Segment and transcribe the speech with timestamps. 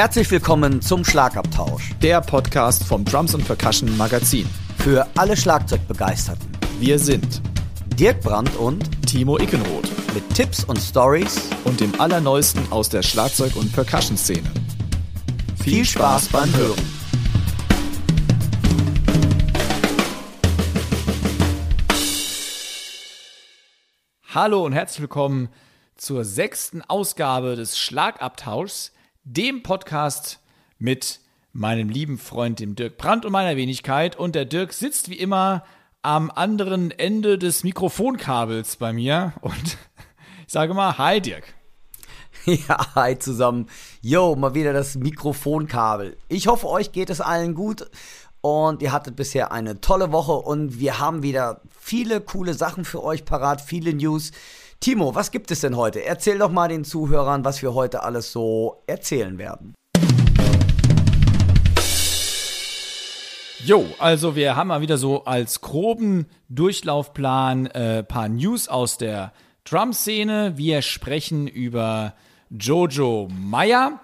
[0.00, 1.90] Herzlich willkommen zum Schlagabtausch.
[2.00, 4.48] Der Podcast vom Drums und Percussion Magazin.
[4.78, 6.48] Für alle Schlagzeugbegeisterten.
[6.78, 7.42] Wir sind
[7.98, 9.90] Dirk Brandt und Timo Ickenroth.
[10.14, 14.50] Mit Tipps und Stories und dem Allerneuesten aus der Schlagzeug- und Percussion-Szene.
[15.58, 16.82] Viel, Viel Spaß beim Hören.
[24.32, 25.50] Hallo und herzlich willkommen
[25.98, 28.92] zur sechsten Ausgabe des Schlagabtauschs
[29.24, 30.40] dem Podcast
[30.78, 31.20] mit
[31.52, 34.16] meinem lieben Freund, dem Dirk Brandt und meiner Wenigkeit.
[34.16, 35.64] Und der Dirk sitzt wie immer
[36.02, 39.34] am anderen Ende des Mikrofonkabels bei mir.
[39.40, 39.78] Und
[40.46, 41.54] ich sage mal, hi Dirk.
[42.46, 43.68] Ja, hi zusammen.
[44.00, 46.16] Yo, mal wieder das Mikrofonkabel.
[46.28, 47.90] Ich hoffe, euch geht es allen gut
[48.40, 53.02] und ihr hattet bisher eine tolle Woche und wir haben wieder viele coole Sachen für
[53.02, 54.32] euch parat, viele News.
[54.82, 56.02] Timo, was gibt es denn heute?
[56.06, 59.74] Erzähl doch mal den Zuhörern, was wir heute alles so erzählen werden.
[63.62, 69.34] Jo, also wir haben mal wieder so als groben Durchlaufplan äh, paar News aus der
[69.64, 70.56] Drum-Szene.
[70.56, 72.14] Wir sprechen über
[72.48, 74.00] Jojo Meyer.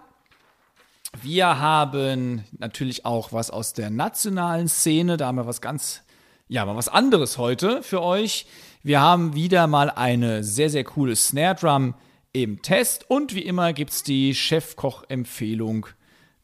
[1.23, 5.17] Wir haben natürlich auch was aus der nationalen Szene.
[5.17, 6.03] Da haben wir was ganz,
[6.49, 8.45] ja, mal was anderes heute für euch.
[8.87, 11.95] Wir haben wieder mal eine sehr, sehr coole Snare Drum
[12.33, 15.87] im Test und wie immer gibt es die Chefkoch-Empfehlung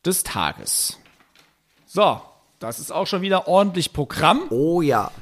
[0.05, 0.99] des Tages.
[1.87, 2.21] So,
[2.59, 4.41] das ist auch schon wieder ordentlich Programm.
[4.51, 5.13] Oh ja.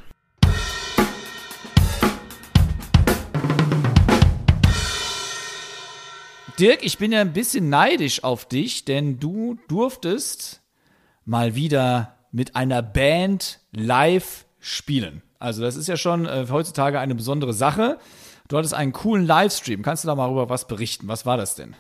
[6.59, 10.63] Dirk, ich bin ja ein bisschen neidisch auf dich, denn du durftest
[11.27, 15.23] mal wieder mit einer Band live spielen.
[15.41, 17.99] Also das ist ja schon äh, heutzutage eine besondere Sache.
[18.49, 19.83] Du hattest einen coolen Livestream.
[19.83, 21.09] Kannst du da mal über was berichten?
[21.09, 21.75] Was war das denn?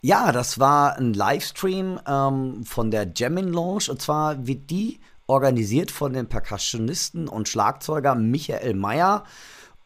[0.00, 3.86] Ja, das war ein Livestream ähm, von der Jamin Lounge.
[3.88, 9.24] Und zwar wird die organisiert von dem Percussionisten und Schlagzeuger Michael Meyer.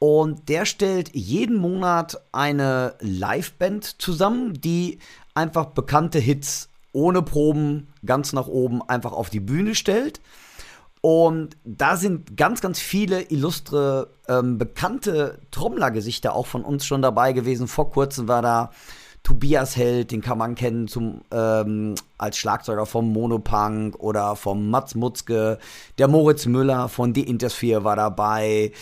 [0.01, 4.99] Und der stellt jeden Monat eine Liveband zusammen, die
[5.35, 10.21] einfach bekannte Hits ohne Proben ganz nach oben einfach auf die Bühne stellt.
[11.01, 17.33] Und da sind ganz, ganz viele illustre, ähm, bekannte Trommlergesichter auch von uns schon dabei
[17.33, 17.69] gewesen.
[17.69, 18.71] Vor kurzem war da
[19.23, 24.95] Tobias Held, den kann man kennen zum, ähm, als Schlagzeuger vom Monopunk oder vom Mats
[24.95, 25.59] Mutzke.
[25.99, 28.73] Der Moritz Müller von The Intersphere war dabei.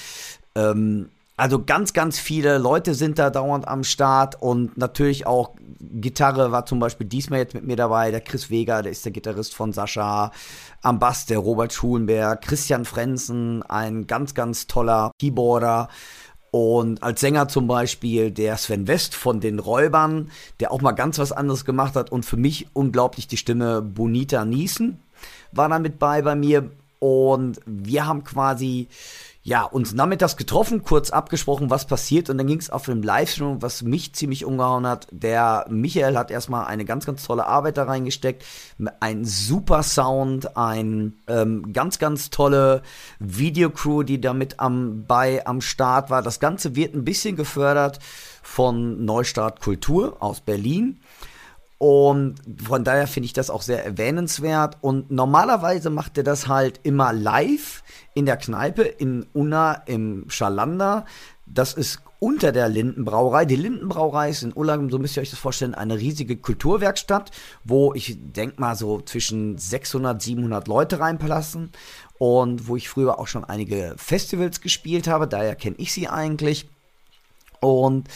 [0.55, 6.51] Ähm, also ganz, ganz viele Leute sind da dauernd am Start und natürlich auch Gitarre
[6.51, 8.11] war zum Beispiel diesmal jetzt mit mir dabei.
[8.11, 10.33] Der Chris Vega, der ist der Gitarrist von Sascha.
[10.81, 12.41] Am Bass der Robert Schulenberg.
[12.41, 15.89] Christian Frenzen, ein ganz, ganz toller Keyboarder.
[16.51, 20.31] Und als Sänger zum Beispiel der Sven West von den Räubern,
[20.61, 24.47] der auch mal ganz was anderes gemacht hat und für mich unglaublich die Stimme Bonita
[24.47, 25.01] Niesen
[25.53, 26.71] war da mit bei bei mir.
[26.99, 28.89] Und wir haben quasi
[29.47, 33.63] ja, uns nachmittags getroffen, kurz abgesprochen, was passiert und dann ging es auf dem Livestream,
[33.63, 35.07] was mich ziemlich umgehauen hat.
[35.13, 38.45] Der Michael hat erstmal eine ganz, ganz tolle Arbeit da reingesteckt,
[38.99, 42.83] ein super Sound, ein ähm, ganz, ganz tolle
[43.21, 46.23] Videocrew, die damit am, bei am Start war.
[46.23, 48.01] Das Ganze wird ein bisschen gefördert
[48.43, 50.99] von Neustart Kultur aus Berlin.
[51.79, 54.79] Und von daher finde ich das auch sehr erwähnenswert.
[54.81, 57.83] Und normalerweise macht er das halt immer live
[58.15, 61.05] in der Kneipe in Unna im Schalander.
[61.45, 63.45] Das ist unter der Lindenbrauerei.
[63.45, 67.31] Die Lindenbrauerei ist in Ullern, so müsst ihr euch das vorstellen, eine riesige Kulturwerkstatt,
[67.63, 71.73] wo ich denke mal so zwischen 600, 700 Leute reinpassen
[72.19, 76.69] und wo ich früher auch schon einige Festivals gespielt habe, daher kenne ich sie eigentlich.
[77.61, 78.09] Und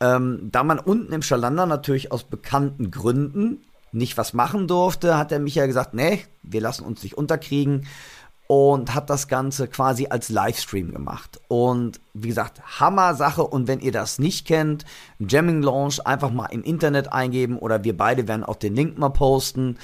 [0.00, 3.62] ähm, da man unten im Schalander natürlich aus bekannten Gründen
[3.92, 7.86] nicht was machen durfte, hat der Michael gesagt, nee, wir lassen uns nicht unterkriegen
[8.50, 11.40] und hat das Ganze quasi als Livestream gemacht.
[11.46, 13.44] Und wie gesagt, Hammer-Sache.
[13.44, 14.84] Und wenn ihr das nicht kennt,
[15.20, 19.10] Jamming Launch einfach mal im Internet eingeben oder wir beide werden auch den Link mal
[19.10, 19.78] posten.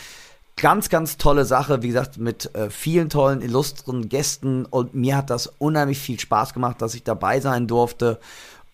[0.57, 5.31] Ganz, ganz tolle Sache, wie gesagt, mit äh, vielen tollen, illustren Gästen und mir hat
[5.31, 8.19] das unheimlich viel Spaß gemacht, dass ich dabei sein durfte.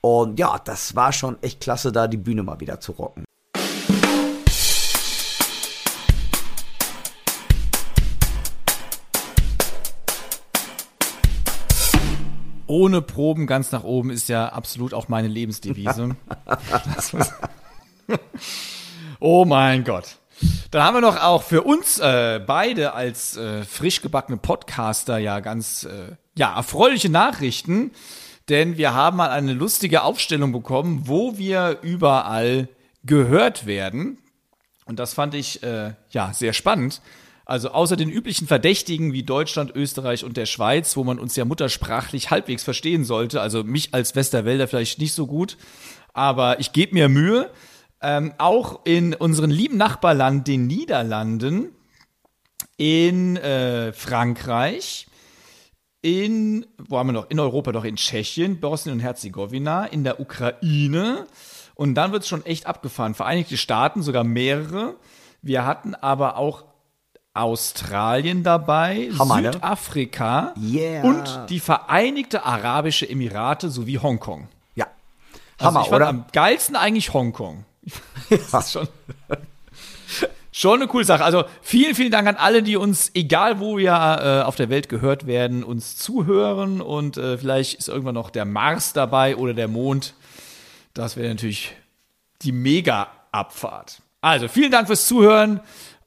[0.04, 3.24] Und ja, das war schon echt klasse, da die Bühne mal wieder zu rocken.
[12.72, 16.16] ohne Proben ganz nach oben ist ja absolut auch meine Lebensdevise.
[19.20, 20.16] oh mein Gott.
[20.70, 25.40] Dann haben wir noch auch für uns äh, beide als äh, frisch gebackene Podcaster ja
[25.40, 27.90] ganz äh, ja erfreuliche Nachrichten,
[28.48, 32.68] denn wir haben mal eine lustige Aufstellung bekommen, wo wir überall
[33.04, 34.18] gehört werden.
[34.84, 37.00] Und das fand ich äh, ja sehr spannend.
[37.44, 41.44] Also außer den üblichen Verdächtigen wie Deutschland, Österreich und der Schweiz, wo man uns ja
[41.44, 45.56] muttersprachlich halbwegs verstehen sollte, also mich als Westerwälder vielleicht nicht so gut,
[46.12, 47.50] aber ich gebe mir Mühe.
[48.00, 51.68] Ähm, auch in unseren lieben Nachbarland, den Niederlanden,
[52.76, 55.06] in äh, Frankreich,
[56.02, 57.30] in, wo haben wir noch?
[57.30, 61.26] In Europa doch, in Tschechien, Bosnien und Herzegowina, in der Ukraine.
[61.74, 63.14] Und dann wird es schon echt abgefahren.
[63.14, 64.96] Vereinigte Staaten, sogar mehrere.
[65.40, 66.64] Wir hatten aber auch
[67.34, 69.52] Australien dabei, Hammer, ne?
[69.54, 71.02] Südafrika Yeah.
[71.02, 74.48] und die Vereinigte Arabische Emirate sowie Hongkong.
[74.74, 74.86] Ja.
[75.56, 76.08] Also Hammer, ich fand oder?
[76.08, 77.64] am geilsten eigentlich Hongkong.
[78.50, 78.88] Das ist schon,
[80.52, 81.24] schon eine coole Sache.
[81.24, 84.88] Also vielen, vielen Dank an alle, die uns, egal wo wir äh, auf der Welt
[84.88, 89.68] gehört werden, uns zuhören und äh, vielleicht ist irgendwann noch der Mars dabei oder der
[89.68, 90.14] Mond.
[90.94, 91.74] Das wäre natürlich
[92.42, 94.02] die Mega-Abfahrt.
[94.20, 95.60] Also vielen Dank fürs Zuhören.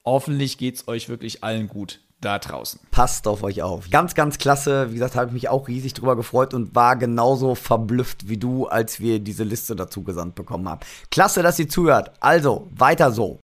[0.05, 2.79] Hoffentlich geht's euch wirklich allen gut da draußen.
[2.91, 3.89] Passt auf euch auf.
[3.89, 4.89] Ganz, ganz klasse.
[4.89, 8.67] Wie gesagt, habe ich mich auch riesig drüber gefreut und war genauso verblüfft wie du,
[8.67, 10.81] als wir diese Liste dazu gesandt bekommen haben.
[11.11, 12.11] Klasse, dass ihr zuhört.
[12.19, 13.39] Also, weiter so.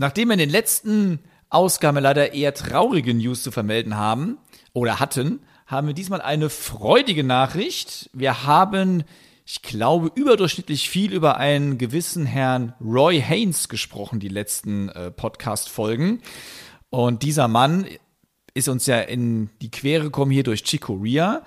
[0.00, 1.18] Nachdem wir in den letzten
[1.50, 4.38] Ausgaben leider eher traurige News zu vermelden haben
[4.72, 8.08] oder hatten, haben wir diesmal eine freudige Nachricht.
[8.14, 9.04] Wir haben,
[9.44, 16.22] ich glaube, überdurchschnittlich viel über einen gewissen Herrn Roy Haynes gesprochen, die letzten äh, Podcast-Folgen.
[16.88, 17.84] Und dieser Mann
[18.54, 21.42] ist uns ja in die Quere gekommen hier durch Chico Ria.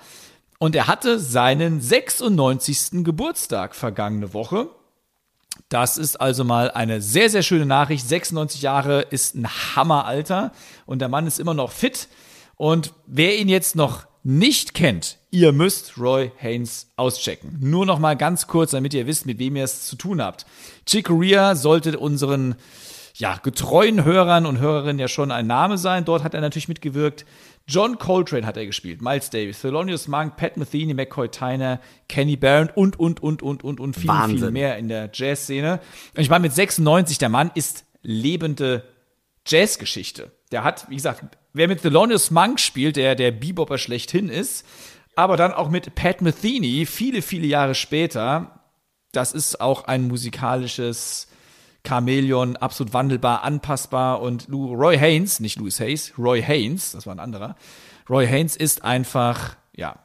[0.60, 3.02] Und er hatte seinen 96.
[3.02, 4.68] Geburtstag vergangene Woche.
[5.68, 8.06] Das ist also mal eine sehr, sehr schöne Nachricht.
[8.06, 10.52] 96 Jahre ist ein Hammeralter
[10.86, 12.08] und der Mann ist immer noch fit.
[12.56, 17.58] Und wer ihn jetzt noch nicht kennt, ihr müsst Roy Haynes auschecken.
[17.60, 20.46] Nur noch mal ganz kurz, damit ihr wisst, mit wem ihr es zu tun habt.
[20.86, 22.54] Chick Corea sollte unseren
[23.16, 26.04] ja, getreuen Hörern und Hörerinnen ja schon ein Name sein.
[26.04, 27.24] Dort hat er natürlich mitgewirkt.
[27.66, 32.70] John Coltrane hat er gespielt, Miles Davis, Thelonious Monk, Pat Metheny, McCoy Tyner, Kenny Barron
[32.74, 34.38] und, und, und, und, und, und viel, Wahnsinn.
[34.38, 35.80] viel mehr in der Jazzszene.
[36.14, 38.84] Und ich meine, mit 96, der Mann ist lebende
[39.46, 40.30] Jazzgeschichte.
[40.52, 41.24] Der hat, wie gesagt,
[41.54, 44.66] wer mit Thelonious Monk spielt, der der Bebopper schlechthin ist,
[45.16, 48.60] aber dann auch mit Pat Metheny, viele, viele Jahre später,
[49.12, 51.28] das ist auch ein musikalisches
[51.86, 57.14] Chamäleon, absolut wandelbar, anpassbar und Lou, Roy Haynes, nicht Louis Hayes, Roy Haynes, das war
[57.14, 57.56] ein anderer.
[58.08, 59.96] Roy Haynes ist einfach, ja,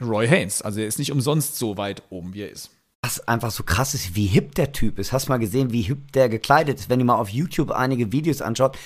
[0.00, 0.62] Roy Haynes.
[0.62, 2.70] Also er ist nicht umsonst so weit oben, wie er ist.
[3.02, 5.12] Was einfach so krass ist, wie hip der Typ ist.
[5.12, 6.88] Hast du mal gesehen, wie hip der gekleidet ist?
[6.88, 8.76] Wenn ihr mal auf YouTube einige Videos anschaut,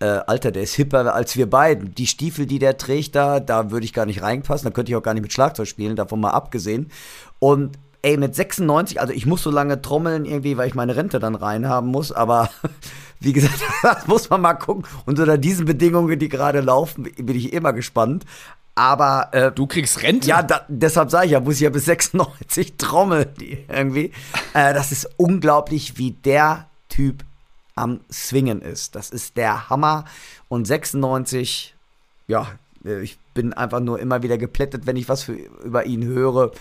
[0.00, 1.94] äh, Alter, der ist hipper als wir beiden.
[1.94, 4.64] Die Stiefel, die der trägt da, da würde ich gar nicht reinpassen.
[4.64, 6.90] Da könnte ich auch gar nicht mit Schlagzeug spielen, davon mal abgesehen.
[7.38, 11.18] Und ey, mit 96, also ich muss so lange trommeln irgendwie, weil ich meine Rente
[11.18, 12.50] dann reinhaben muss, aber
[13.20, 14.84] wie gesagt, das muss man mal gucken.
[15.06, 18.24] Unter diesen Bedingungen, die gerade laufen, bin ich immer gespannt.
[18.74, 20.28] Aber äh, Du kriegst Rente?
[20.28, 23.28] ja, da, deshalb sage ich ja, muss ich ja bis 96 trommeln
[23.68, 24.12] irgendwie.
[24.54, 27.24] Äh, das ist unglaublich, wie der Typ
[27.74, 28.94] am Swingen ist.
[28.94, 30.04] Das ist der Hammer.
[30.48, 31.74] Und 96,
[32.26, 32.46] ja,
[32.84, 36.52] äh, ich bin einfach nur immer wieder geplättet, wenn ich was für, über ihn höre.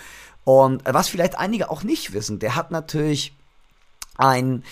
[0.49, 3.37] Und was vielleicht einige auch nicht wissen, der hat natürlich
[4.17, 4.63] einen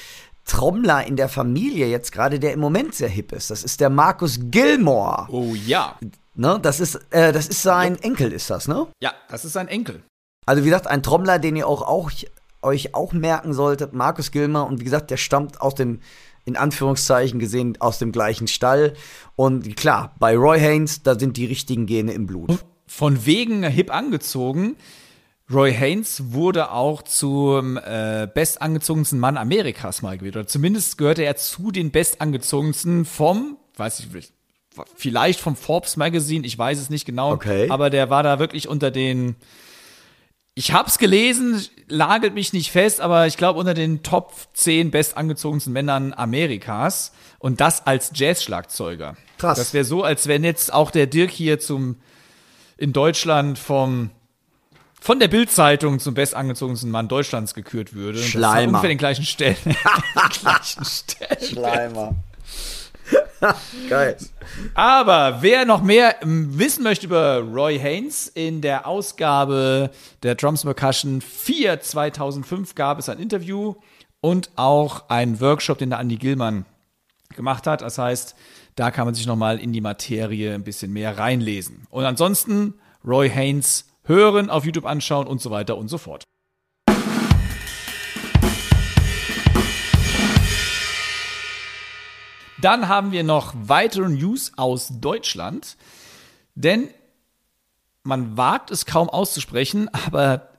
[0.43, 3.51] Trommler in der Familie jetzt gerade, der im Moment sehr hip ist.
[3.51, 5.27] Das ist der Markus Gilmore.
[5.29, 5.99] Oh ja.
[6.33, 6.57] Ne?
[6.63, 8.87] Das ist, äh, das ist sein Enkel, ist das, ne?
[8.99, 10.01] Ja, das ist sein Enkel.
[10.47, 12.09] Also wie gesagt, ein Trommler, den ihr auch, auch
[12.63, 14.65] euch auch merken solltet, Markus Gilmer.
[14.65, 15.99] Und wie gesagt, der stammt aus dem,
[16.45, 18.95] in Anführungszeichen gesehen, aus dem gleichen Stall.
[19.35, 22.65] Und klar, bei Roy Haynes, da sind die richtigen Gene im Blut.
[22.87, 24.75] Von wegen hip angezogen.
[25.51, 30.35] Roy Haynes wurde auch zum äh, bestangezogensten Mann Amerikas mal gewählt.
[30.35, 34.31] Oder zumindest gehörte er zu den bestangezogensten vom, weiß ich
[34.95, 37.31] vielleicht vom Forbes Magazine, ich weiß es nicht genau.
[37.31, 37.69] Okay.
[37.69, 39.37] Aber der war da wirklich unter den,
[40.53, 45.71] ich hab's gelesen, lagert mich nicht fest, aber ich glaube unter den Top 10 bestangezogensten
[45.71, 47.13] Männern Amerikas.
[47.39, 49.15] Und das als Jazz-Schlagzeuger.
[49.37, 49.57] Krass.
[49.57, 51.97] Das wäre so, als wenn jetzt auch der Dirk hier zum,
[52.77, 54.09] in Deutschland vom,
[55.07, 58.17] von der Bild-Zeitung zum bestangezogensten Mann Deutschlands gekürt würde.
[58.17, 58.57] Und Das Schleimer.
[58.57, 59.55] hat ungefähr den gleichen Stellen.
[59.63, 59.73] den
[60.41, 61.41] gleichen Stellen.
[61.41, 62.15] Schleimer.
[63.89, 64.17] Geil.
[64.73, 69.91] Aber wer noch mehr ähm, wissen möchte über Roy Haynes, in der Ausgabe
[70.23, 73.75] der Drums Percussion 4 2005 gab es ein Interview
[74.19, 76.65] und auch einen Workshop, den der Andy Gillmann
[77.33, 77.81] gemacht hat.
[77.81, 78.35] Das heißt,
[78.75, 81.87] da kann man sich nochmal in die Materie ein bisschen mehr reinlesen.
[81.91, 82.73] Und ansonsten,
[83.05, 86.23] Roy Haynes hören, auf YouTube anschauen und so weiter und so fort.
[92.59, 95.77] Dann haben wir noch weitere News aus Deutschland,
[96.55, 96.89] denn
[98.03, 100.49] man wagt es kaum auszusprechen, aber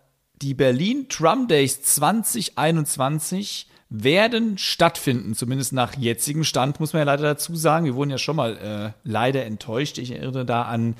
[0.40, 7.22] die Berlin Drum Days 2021 werden stattfinden, zumindest nach jetzigem Stand, muss man ja leider
[7.24, 7.86] dazu sagen.
[7.86, 9.98] Wir wurden ja schon mal äh, leider enttäuscht.
[9.98, 10.94] Ich erinnere da an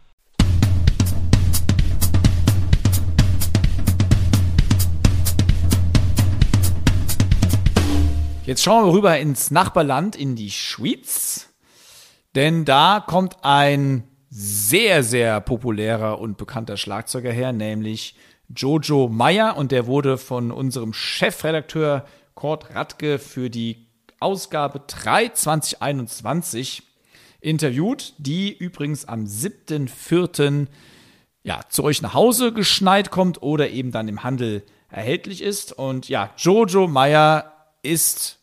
[8.45, 11.49] Jetzt schauen wir rüber ins Nachbarland, in die Schweiz.
[12.35, 18.15] Denn da kommt ein sehr, sehr populärer und bekannter Schlagzeuger her, nämlich
[18.55, 19.57] Jojo Meyer.
[19.57, 23.87] Und der wurde von unserem Chefredakteur Kurt Radke für die
[24.19, 26.83] Ausgabe 3 2021
[27.41, 30.67] interviewt, die übrigens am 7.4.
[31.41, 34.61] Ja, zu euch nach Hause geschneit kommt oder eben dann im Handel
[34.91, 35.71] erhältlich ist.
[35.71, 37.54] Und ja, Jojo Meyer
[37.85, 38.39] ist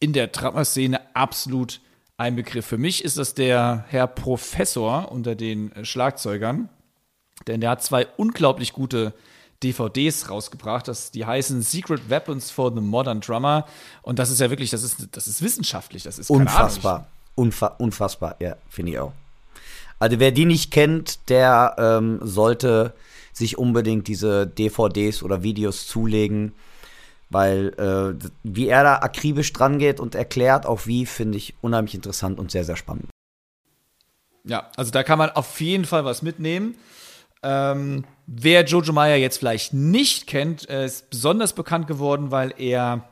[0.00, 1.80] in der Trapper-Szene absolut
[2.16, 2.66] ein Begriff.
[2.66, 6.68] Für mich ist das der Herr Professor unter den äh, Schlagzeugern,
[7.46, 9.12] denn der hat zwei unglaublich gute
[9.62, 10.88] DVDs rausgebracht.
[10.88, 13.66] Das, die heißen Secret Weapons for the Modern Drummer.
[14.02, 16.02] Und das ist ja wirklich, das ist, das ist wissenschaftlich.
[16.02, 17.06] Das ist unfassbar.
[17.34, 19.12] Unfa unfassbar, ja, finde ich auch.
[19.98, 22.94] Also wer die nicht kennt, der ähm, sollte
[23.32, 26.54] sich unbedingt diese DVDs oder Videos zulegen,
[27.30, 31.94] weil äh, wie er da akribisch dran geht und erklärt, auch wie, finde ich unheimlich
[31.94, 33.08] interessant und sehr, sehr spannend.
[34.44, 36.76] Ja, also da kann man auf jeden Fall was mitnehmen.
[37.42, 43.08] Ähm, wer Jojo Meyer jetzt vielleicht nicht kennt, ist besonders bekannt geworden, weil er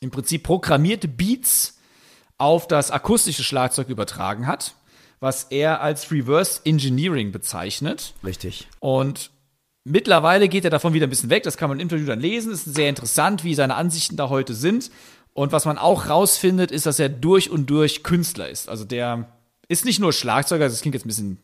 [0.00, 1.78] im Prinzip programmierte Beats
[2.38, 4.74] auf das akustische Schlagzeug übertragen hat,
[5.20, 8.14] was er als Reverse Engineering bezeichnet.
[8.24, 8.68] Richtig.
[8.80, 9.30] Und
[9.88, 11.42] mittlerweile geht er davon wieder ein bisschen weg.
[11.42, 12.52] Das kann man im Interview dann lesen.
[12.52, 14.90] Es ist sehr interessant, wie seine Ansichten da heute sind.
[15.34, 18.68] Und was man auch rausfindet, ist, dass er durch und durch Künstler ist.
[18.68, 19.28] Also der
[19.68, 21.38] ist nicht nur Schlagzeuger, das klingt jetzt ein bisschen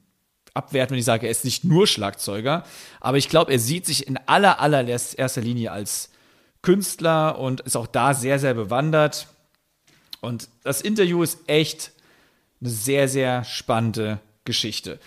[0.54, 2.64] abwertend, wenn ich sage, er ist nicht nur Schlagzeuger,
[3.00, 6.10] aber ich glaube, er sieht sich in aller, allererster Linie als
[6.62, 9.28] Künstler und ist auch da sehr, sehr bewandert.
[10.20, 11.92] Und das Interview ist echt
[12.60, 14.98] eine sehr, sehr spannende Geschichte.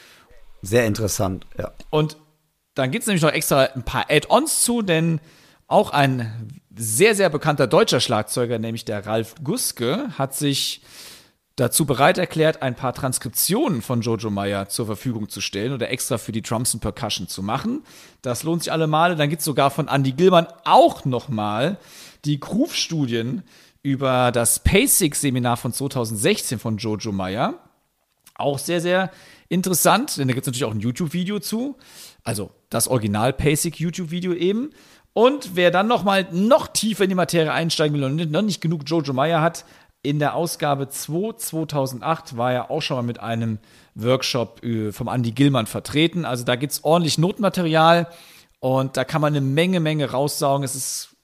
[0.61, 1.71] Sehr interessant, ja.
[1.89, 2.17] Und
[2.77, 5.19] dann gibt es nämlich noch extra ein paar Add-ons zu, denn
[5.67, 10.81] auch ein sehr, sehr bekannter deutscher Schlagzeuger, nämlich der Ralf Guske, hat sich
[11.55, 16.19] dazu bereit erklärt, ein paar Transkriptionen von Jojo Meyer zur Verfügung zu stellen oder extra
[16.19, 17.81] für die Drums and Percussion zu machen.
[18.21, 19.15] Das lohnt sich alle Male.
[19.15, 21.77] Dann gibt es sogar von Andy Gilman auch nochmal
[22.25, 23.41] die Groove-Studien
[23.81, 27.55] über das PASIC-Seminar von 2016 von Jojo Meyer.
[28.35, 29.09] Auch sehr, sehr
[29.49, 31.75] interessant, denn da gibt es natürlich auch ein YouTube-Video zu.
[32.27, 34.71] Also das Original PASIC YouTube-Video eben.
[35.13, 38.59] Und wer dann noch mal noch tiefer in die Materie einsteigen will und noch nicht
[38.59, 39.63] genug Jojo Meyer hat,
[40.03, 43.59] in der Ausgabe 2 2008 war er auch schon mal mit einem
[43.95, 46.25] Workshop äh, vom Andy Gillmann vertreten.
[46.25, 48.09] Also da gibt es ordentlich Notmaterial
[48.59, 50.65] und da kann man eine Menge, Menge raussaugen.
[50.65, 51.15] Es ist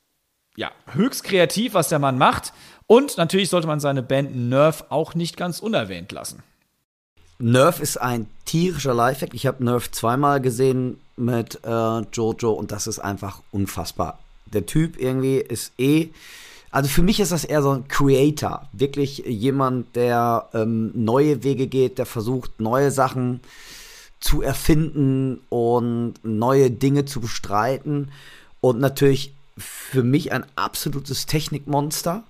[0.56, 2.54] ja, höchst kreativ, was der Mann macht.
[2.88, 6.44] Und natürlich sollte man seine Band Nerf auch nicht ganz unerwähnt lassen.
[7.40, 9.34] Nerf ist ein tierischer Lifehack.
[9.34, 14.20] Ich habe Nerf zweimal gesehen mit äh, Jojo und das ist einfach unfassbar.
[14.46, 16.10] Der Typ irgendwie ist eh
[16.72, 21.68] Also für mich ist das eher so ein Creator, wirklich jemand, der ähm, neue Wege
[21.68, 23.42] geht, der versucht, neue Sachen
[24.20, 28.12] zu erfinden und neue Dinge zu bestreiten.
[28.62, 32.24] Und natürlich für mich ein absolutes Technikmonster.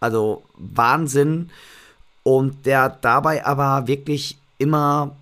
[0.00, 1.50] Also Wahnsinn.
[2.26, 5.14] Und der dabei aber wirklich immer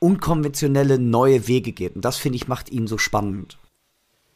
[0.00, 1.94] unkonventionelle neue Wege geht.
[1.94, 3.56] Und das finde ich macht ihn so spannend.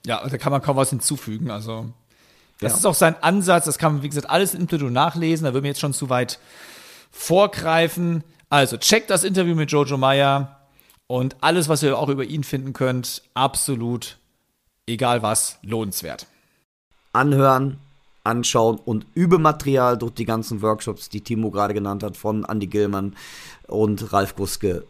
[0.07, 1.51] Ja, da kann man kaum was hinzufügen.
[1.51, 1.87] Also,
[2.61, 2.79] das ja.
[2.79, 3.65] ist auch sein Ansatz.
[3.65, 5.47] Das kann man, wie gesagt, alles im Interview nachlesen.
[5.47, 6.39] Da würden wir jetzt schon zu weit
[7.11, 8.23] vorgreifen.
[8.49, 10.61] Also, checkt das Interview mit Jojo Meyer
[11.09, 14.17] und alles, was ihr auch über ihn finden könnt, absolut,
[14.87, 16.29] egal was, lohnenswert.
[17.13, 17.81] Anhören,
[18.25, 23.17] anschauen und Übematerial durch die ganzen Workshops, die Timo gerade genannt hat, von Andy Gillmann
[23.67, 24.85] und Ralf Guske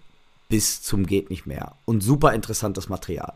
[0.49, 1.75] bis zum geht nicht mehr.
[1.85, 3.35] Und super interessantes Material.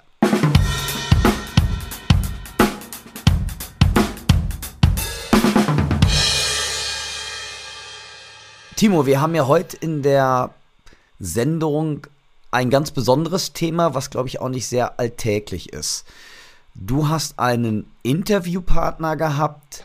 [8.77, 10.55] Timo, wir haben ja heute in der
[11.21, 12.07] Sendung
[12.51, 16.05] ein ganz besonderes Thema, was glaube ich auch nicht sehr alltäglich ist.
[16.75, 19.85] Du hast einen Interviewpartner gehabt,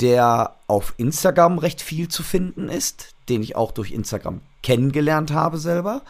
[0.00, 5.58] der auf Instagram recht viel zu finden ist, den ich auch durch Instagram kennengelernt habe
[5.58, 6.02] selber.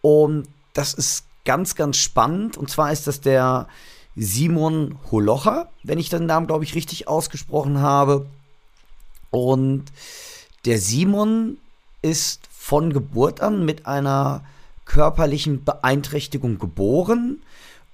[0.00, 2.56] Und das ist ganz, ganz spannend.
[2.56, 3.68] Und zwar ist das der
[4.16, 8.26] Simon Holocher, wenn ich den Namen, glaube ich, richtig ausgesprochen habe.
[9.30, 9.84] Und
[10.64, 11.58] der Simon
[12.02, 14.44] ist von Geburt an mit einer
[14.84, 17.42] körperlichen Beeinträchtigung geboren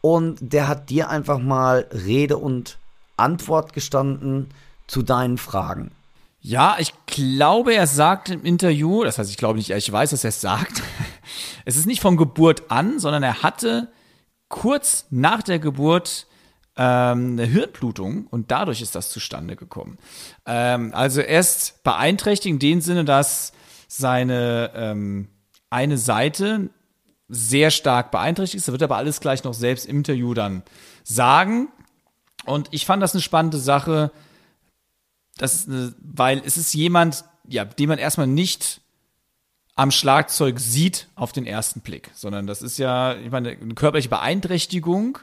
[0.00, 2.78] und der hat dir einfach mal Rede und
[3.16, 4.50] Antwort gestanden
[4.86, 5.92] zu deinen Fragen.
[6.42, 10.24] Ja, ich glaube, er sagt im Interview, das heißt, ich glaube nicht, ich weiß, dass
[10.24, 10.82] er es sagt.
[11.64, 13.92] Es ist nicht von Geburt an, sondern er hatte
[14.48, 16.26] kurz nach der Geburt
[16.76, 19.98] ähm, eine Hirnblutung und dadurch ist das zustande gekommen.
[20.46, 23.52] Ähm, also er ist beeinträchtigt in dem Sinne, dass
[23.86, 25.28] seine ähm,
[25.68, 26.70] eine Seite
[27.30, 28.68] sehr stark beeinträchtigt ist.
[28.68, 30.62] Er wird aber alles gleich noch selbst im Interview dann
[31.04, 31.68] sagen.
[32.44, 34.10] Und ich fand das eine spannende Sache,
[35.36, 38.80] das eine, weil es ist jemand, ja, den man erstmal nicht
[39.76, 44.10] am Schlagzeug sieht auf den ersten Blick, sondern das ist ja, ich meine, eine körperliche
[44.10, 45.18] Beeinträchtigung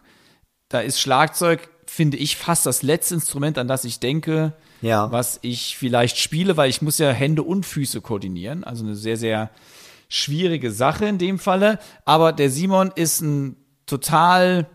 [0.69, 5.11] da ist Schlagzeug, finde ich, fast das letzte Instrument, an das ich denke, ja.
[5.11, 8.63] was ich vielleicht spiele, weil ich muss ja Hände und Füße koordinieren.
[8.63, 9.49] Also eine sehr, sehr
[10.09, 11.79] schwierige Sache in dem Falle.
[12.05, 14.67] Aber der Simon ist ein total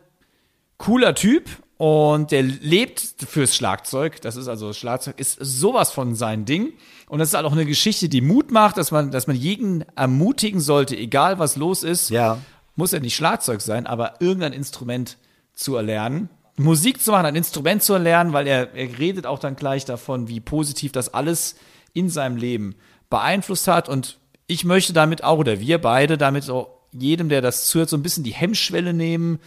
[0.79, 4.21] cooler Typ und der lebt fürs Schlagzeug.
[4.21, 6.75] Das ist also, Schlagzeug ist sowas von sein Ding.
[7.09, 9.85] Und das ist halt auch eine Geschichte, die Mut macht, dass man, dass man jeden
[9.97, 12.11] ermutigen sollte, egal was los ist.
[12.11, 12.39] Ja.
[12.77, 15.19] Muss ja nicht Schlagzeug sein, aber irgendein Instrument
[15.55, 16.31] zu erlernen.
[16.57, 20.29] Musik zu machen, ein Instrument zu erlernen, weil er, er redet auch dann gleich davon,
[20.29, 21.57] wie positiv das alles
[21.93, 22.77] in seinem Leben
[23.11, 23.89] beeinflusst hat.
[23.89, 24.19] Und
[24.53, 28.03] ich möchte damit auch, oder wir beide, damit auch jedem, der das zuhört, so ein
[28.03, 29.39] bisschen die Hemmschwelle nehmen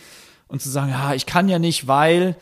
[0.47, 2.35] und zu sagen, ja, ich kann ja nicht, weil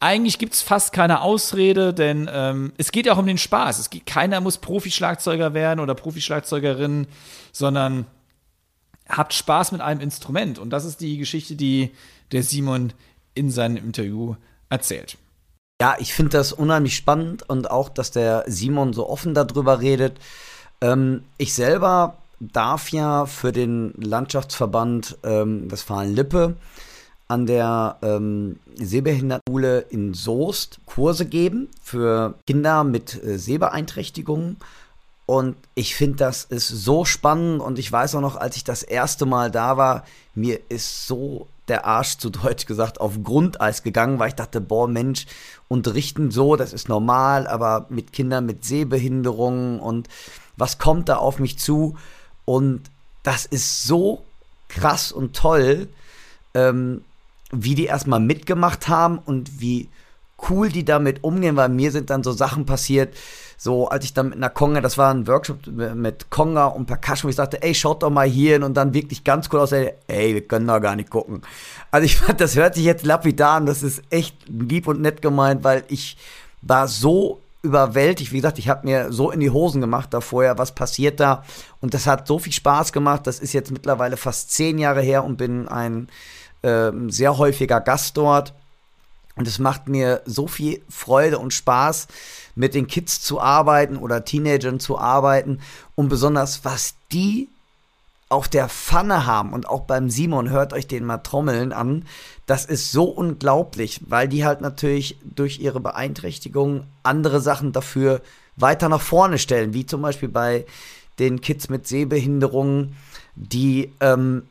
[0.00, 3.78] eigentlich gibt es fast keine Ausrede, denn ähm, es geht ja auch um den Spaß.
[3.78, 7.06] Es geht, keiner muss Profischlagzeuger werden oder Profischlagzeugerin,
[7.52, 8.06] sondern
[9.08, 10.58] habt Spaß mit einem Instrument.
[10.58, 11.90] Und das ist die Geschichte, die
[12.30, 12.92] der Simon
[13.34, 14.36] in seinem Interview
[14.68, 15.16] erzählt.
[15.80, 20.18] Ja, ich finde das unheimlich spannend und auch, dass der Simon so offen darüber redet.
[20.80, 26.56] Ähm, ich selber darf ja für den Landschaftsverband ähm, Westfalen-Lippe
[27.26, 34.56] an der ähm, Sehbehindertenschule in Soest Kurse geben für Kinder mit äh, Sehbeeinträchtigungen.
[35.26, 37.60] Und ich finde, das ist so spannend.
[37.60, 41.48] Und ich weiß auch noch, als ich das erste Mal da war, mir ist so
[41.68, 45.26] der Arsch zu Deutsch gesagt auf Grundeis gegangen, weil ich dachte, boah, Mensch,
[45.68, 50.08] unterrichten so, das ist normal, aber mit Kindern mit Sehbehinderungen und
[50.58, 51.96] was kommt da auf mich zu?
[52.44, 52.82] Und
[53.22, 54.24] das ist so
[54.68, 55.88] krass und toll,
[56.54, 57.02] ähm,
[57.50, 59.88] wie die erstmal mitgemacht haben und wie
[60.48, 63.14] cool die damit umgehen, weil mir sind dann so Sachen passiert,
[63.56, 67.24] so als ich dann mit einer Conga, das war ein Workshop mit Conga und Percussion,
[67.24, 69.72] wo ich sagte, ey, schaut doch mal hier hin und dann wirklich ganz cool aus,
[69.72, 71.42] ey, wir können da gar nicht gucken.
[71.90, 75.22] Also ich fand, das hört sich jetzt lapidar an, das ist echt lieb und nett
[75.22, 76.16] gemeint, weil ich
[76.62, 78.32] war so überwältigt.
[78.32, 81.44] Wie gesagt, ich habe mir so in die Hosen gemacht da vorher, was passiert da.
[81.80, 83.26] Und das hat so viel Spaß gemacht.
[83.26, 86.08] Das ist jetzt mittlerweile fast zehn Jahre her und bin ein
[86.62, 88.54] äh, sehr häufiger Gast dort.
[89.34, 92.08] Und es macht mir so viel Freude und Spaß,
[92.56, 95.60] mit den Kids zu arbeiten oder Teenagern zu arbeiten.
[95.94, 97.48] Und besonders, was die
[98.28, 102.04] auf der Pfanne haben und auch beim Simon, hört euch den mal trommeln an,
[102.46, 108.20] das ist so unglaublich, weil die halt natürlich durch ihre Beeinträchtigung andere Sachen dafür
[108.56, 110.66] weiter nach vorne stellen, wie zum Beispiel bei
[111.18, 112.96] den Kids mit Sehbehinderungen,
[113.34, 114.44] die ähm,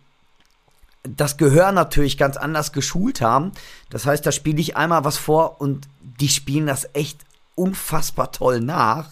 [1.03, 3.51] das Gehör natürlich ganz anders geschult haben.
[3.89, 5.87] Das heißt, da spiele ich einmal was vor und
[6.19, 7.19] die spielen das echt
[7.55, 9.09] unfassbar toll nach.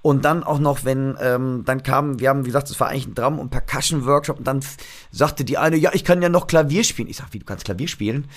[0.00, 3.08] Und dann auch noch, wenn, ähm, dann kam, wir haben, wie gesagt, es war eigentlich
[3.08, 4.60] ein Drum- und Percussion-Workshop und dann
[5.10, 7.08] sagte die eine, ja, ich kann ja noch Klavier spielen.
[7.08, 8.28] Ich sag, wie, du kannst Klavier spielen?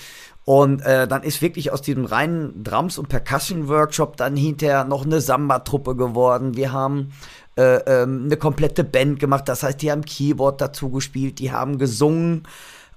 [0.44, 5.20] Und äh, dann ist wirklich aus diesem reinen Drums- und Percussion-Workshop dann hinterher noch eine
[5.20, 6.56] Samba-Truppe geworden.
[6.56, 7.12] Wir haben
[7.56, 9.48] äh, ähm, eine komplette Band gemacht.
[9.48, 12.42] Das heißt, die haben Keyboard dazu gespielt, die haben gesungen.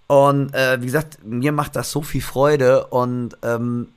[0.08, 2.88] Und äh, wie gesagt, mir macht das so viel Freude.
[2.88, 3.90] Und ähm,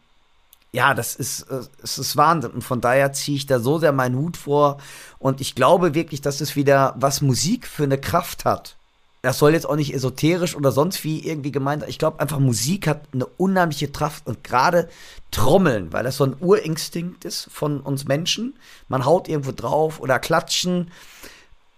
[0.72, 2.50] ja, das ist, äh, es ist Wahnsinn.
[2.50, 4.78] Und von daher ziehe ich da so sehr meinen Hut vor.
[5.18, 8.76] Und ich glaube wirklich, dass es wieder, was Musik für eine Kraft hat.
[9.22, 11.90] Das soll jetzt auch nicht esoterisch oder sonst wie irgendwie gemeint sein.
[11.90, 14.88] Ich glaube einfach, Musik hat eine unheimliche Kraft und gerade
[15.33, 18.54] Trommeln, weil das so ein Urinstinkt ist von uns Menschen.
[18.87, 20.92] Man haut irgendwo drauf oder klatschen.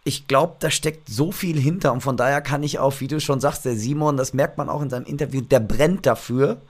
[0.05, 3.21] Ich glaube, da steckt so viel hinter und von daher kann ich auch, wie du
[3.21, 6.61] schon sagst, der Simon, das merkt man auch in seinem Interview, der brennt dafür.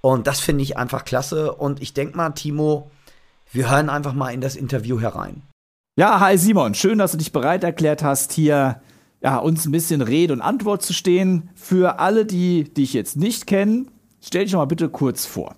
[0.00, 1.54] Und das finde ich einfach klasse.
[1.54, 2.90] Und ich denke mal, Timo,
[3.52, 5.42] wir hören einfach mal in das Interview herein.
[5.96, 8.80] Ja, hi Simon, schön, dass du dich bereit erklärt hast, hier
[9.20, 11.50] ja, uns ein bisschen Rede und Antwort zu stehen.
[11.54, 13.90] Für alle, die dich jetzt nicht kennen,
[14.22, 15.56] stell dich doch mal bitte kurz vor.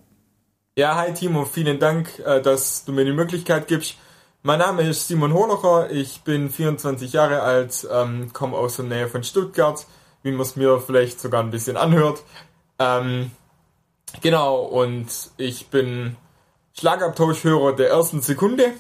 [0.77, 3.97] Ja, hi Timo, vielen Dank, äh, dass du mir die Möglichkeit gibst.
[4.43, 9.07] Mein Name ist Simon Holocher, ich bin 24 Jahre alt, ähm, komme aus der Nähe
[9.07, 9.87] von Stuttgart,
[10.25, 12.25] wie man es mir vielleicht sogar ein bisschen anhört.
[12.81, 13.31] Ähm,
[14.21, 16.17] Genau, und ich bin
[16.79, 18.73] Schlagabtauschhörer der ersten Sekunde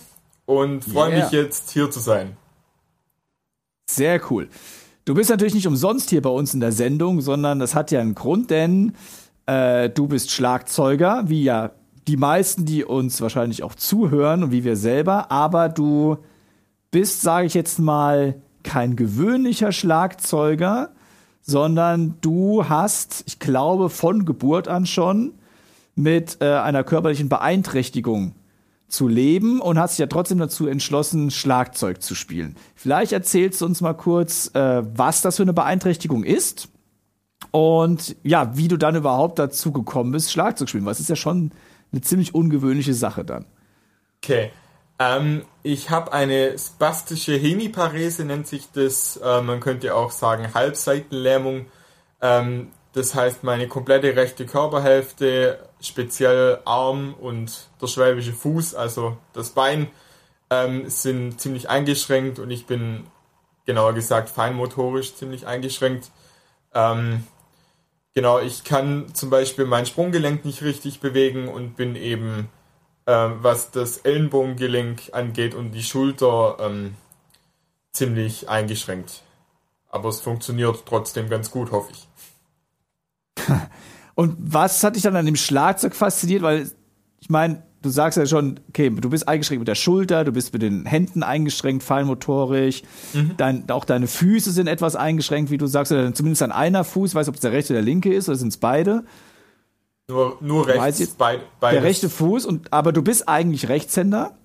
[0.47, 1.25] und freue yeah.
[1.25, 2.37] mich jetzt hier zu sein.
[3.89, 4.49] Sehr cool.
[5.05, 8.01] Du bist natürlich nicht umsonst hier bei uns in der Sendung, sondern das hat ja
[8.01, 8.95] einen Grund, denn
[9.47, 11.73] äh, du bist Schlagzeuger, wie ja
[12.07, 16.19] die meisten, die uns wahrscheinlich auch zuhören und wie wir selber, aber du
[16.91, 20.91] bist, sage ich jetzt mal, kein gewöhnlicher Schlagzeuger,
[21.43, 25.35] sondern du hast, ich glaube, von Geburt an schon
[25.95, 28.35] mit äh, einer körperlichen Beeinträchtigung
[28.89, 32.57] zu leben und hast dich ja trotzdem dazu entschlossen, Schlagzeug zu spielen.
[32.75, 36.69] Vielleicht erzählst du uns mal kurz, äh, was das für eine Beeinträchtigung ist
[37.51, 40.85] und ja, wie du dann überhaupt dazu gekommen bist, Schlagzeug zu spielen.
[40.85, 41.51] Weil es ist ja schon
[41.91, 43.47] eine ziemlich ungewöhnliche Sache dann.
[44.23, 44.51] Okay.
[44.99, 49.17] Ähm, ich habe eine spastische Hemiparese, nennt sich das.
[49.17, 51.67] Äh, man könnte auch sagen Halbseitenlähmung.
[52.21, 59.51] Ähm, das heißt, meine komplette rechte Körperhälfte, speziell Arm und der schwäbische Fuß, also das
[59.51, 59.89] Bein,
[60.51, 63.07] ähm, sind ziemlich eingeschränkt und ich bin,
[63.65, 66.11] genauer gesagt, feinmotorisch ziemlich eingeschränkt.
[66.75, 67.27] Ähm,
[68.15, 72.51] genau, ich kann zum Beispiel mein Sprunggelenk nicht richtig bewegen und bin eben
[73.07, 76.95] ähm, was das Ellenbogengelenk angeht und die Schulter ähm,
[77.93, 79.23] ziemlich eingeschränkt.
[79.89, 82.09] Aber es funktioniert trotzdem ganz gut, hoffe ich.
[84.15, 86.43] Und was hat dich dann an dem Schlagzeug fasziniert?
[86.43, 86.71] Weil
[87.19, 90.53] ich meine, du sagst ja schon, okay, du bist eingeschränkt mit der Schulter, du bist
[90.53, 93.33] mit den Händen eingeschränkt, feinmotorisch, mhm.
[93.37, 97.15] dein, auch deine Füße sind etwas eingeschränkt, wie du sagst, oder zumindest an einer Fuß,
[97.15, 99.05] weiß ob es der rechte oder der linke ist, oder sind es beide?
[100.09, 100.99] Nur, nur rechts.
[100.99, 104.37] Jetzt, beid, der rechte Fuß, und, aber du bist eigentlich Rechtshänder?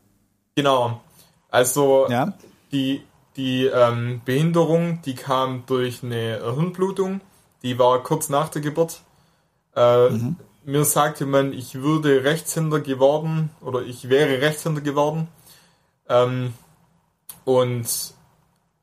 [0.56, 1.02] Genau.
[1.50, 2.34] Also ja.
[2.72, 3.04] die,
[3.36, 7.22] die ähm, Behinderung, die kam durch eine Hirnblutung.
[7.64, 9.02] Die war kurz nach der Geburt.
[9.76, 10.36] Äh, mhm.
[10.64, 15.28] Mir sagte man, ich würde Rechtshänder geworden oder ich wäre Rechtshänder geworden.
[16.10, 16.54] Ähm,
[17.46, 17.86] und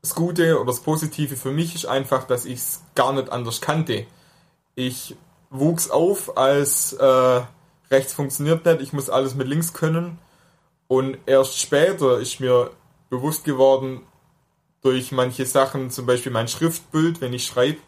[0.01, 3.61] das Gute oder das Positive für mich ist einfach, dass ich es gar nicht anders
[3.61, 4.05] kannte.
[4.75, 5.15] Ich
[5.59, 7.41] wuchs auf als äh,
[7.91, 10.17] rechts funktioniert nicht, ich muss alles mit links können.
[10.87, 12.71] Und erst später ist mir
[13.09, 14.01] bewusst geworden,
[14.81, 17.79] durch manche Sachen, zum Beispiel mein Schriftbild, wenn ich schreibe,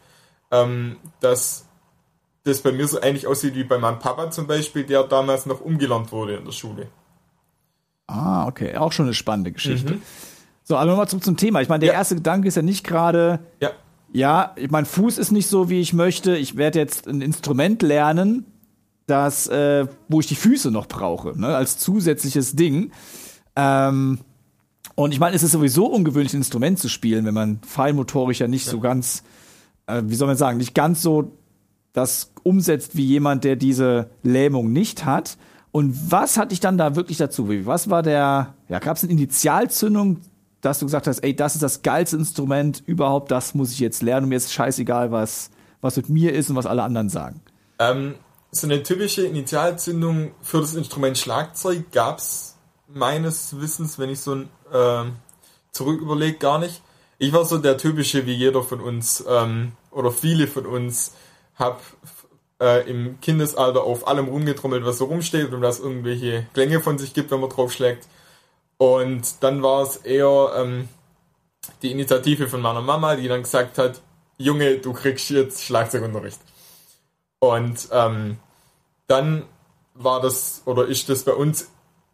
[0.49, 1.65] ähm, dass
[2.43, 5.61] das bei mir so ähnlich aussieht wie bei meinem Papa zum Beispiel, der damals noch
[5.61, 6.87] umgelernt wurde in der Schule.
[8.07, 8.75] Ah, okay.
[8.77, 9.95] Auch schon eine spannende Geschichte.
[9.95, 10.01] Mhm.
[10.63, 11.61] So, aber nochmal zurück zum Thema.
[11.61, 11.99] Ich meine, der ja.
[11.99, 13.71] erste Gedanke ist ja nicht gerade, ja
[14.13, 16.37] ja, mein Fuß ist nicht so, wie ich möchte.
[16.37, 18.45] Ich werde jetzt ein Instrument lernen,
[19.05, 22.91] das, äh, wo ich die Füße noch brauche, ne, als zusätzliches Ding.
[23.55, 24.19] Ähm,
[24.95, 28.47] und ich meine, es ist sowieso ungewöhnlich, ein Instrument zu spielen, wenn man feinmotorisch ja
[28.47, 28.71] nicht ja.
[28.71, 29.23] so ganz,
[29.85, 31.37] äh, wie soll man sagen, nicht ganz so
[31.93, 35.37] das umsetzt wie jemand, der diese Lähmung nicht hat.
[35.71, 37.49] Und was hat dich dann da wirklich dazu?
[37.65, 40.17] Was war der, ja, gab es eine Initialzündung,
[40.61, 44.01] dass du gesagt hast, ey, das ist das geilste Instrument überhaupt, das muss ich jetzt
[44.01, 45.49] lernen und mir ist scheißegal, was,
[45.81, 47.41] was mit mir ist und was alle anderen sagen?
[47.79, 48.15] Ähm,
[48.51, 52.55] so eine typische Initialzündung für das Instrument Schlagzeug gab es
[52.87, 55.03] meines Wissens, wenn ich so ein, äh,
[55.71, 56.81] zurück überlege, gar nicht.
[57.19, 61.13] Ich war so der typische, wie jeder von uns ähm, oder viele von uns,
[61.55, 61.81] hab
[62.61, 67.13] äh, im Kindesalter auf allem rumgetrommelt, was so rumsteht und was irgendwelche Klänge von sich
[67.13, 68.07] gibt, wenn man draufschlägt.
[68.77, 70.89] Und dann war es eher ähm,
[71.81, 74.01] die Initiative von meiner Mama, die dann gesagt hat,
[74.37, 76.39] Junge, du kriegst jetzt Schlagzeugunterricht.
[77.39, 78.37] Und ähm,
[79.07, 79.45] dann
[79.93, 81.71] war das oder ist das bei uns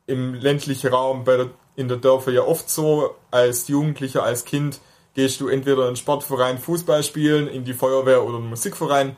[0.08, 4.80] im ländlichen Raum bei der, in der Dörfer ja oft so, als Jugendlicher, als Kind
[5.14, 9.16] gehst du entweder in den Sportverein Fußball spielen, in die Feuerwehr oder einen Musikverein.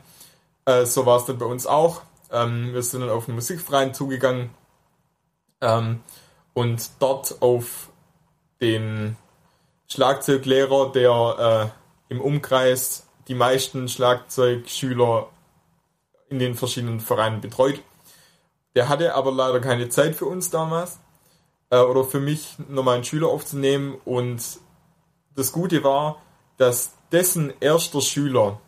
[0.64, 2.02] Äh, so war es dann bei uns auch.
[2.30, 4.50] Ähm, wir sind dann auf den Musikverein zugegangen
[5.60, 6.00] ähm,
[6.56, 7.90] und dort auf
[8.62, 9.18] den
[9.88, 11.72] Schlagzeuglehrer, der
[12.08, 15.28] äh, im Umkreis die meisten Schlagzeugschüler
[16.30, 17.82] in den verschiedenen Vereinen betreut.
[18.74, 20.98] Der hatte aber leider keine Zeit für uns damals
[21.68, 24.40] äh, oder für mich nochmal einen Schüler aufzunehmen und
[25.34, 26.22] das Gute war,
[26.56, 28.62] dass dessen erster Schüler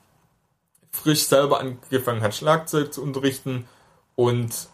[0.90, 3.66] frisch selber angefangen hat, Schlagzeug zu unterrichten
[4.14, 4.68] und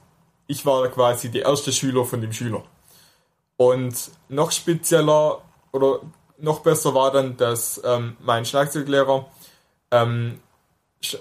[0.48, 2.64] ich war quasi der erste Schüler von dem Schüler.
[3.57, 6.01] Und noch spezieller oder
[6.38, 9.27] noch besser war dann, dass ähm, mein Schlagzeuglehrer
[9.90, 10.40] ähm,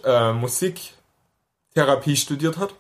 [0.04, 2.74] äh, Musiktherapie studiert hat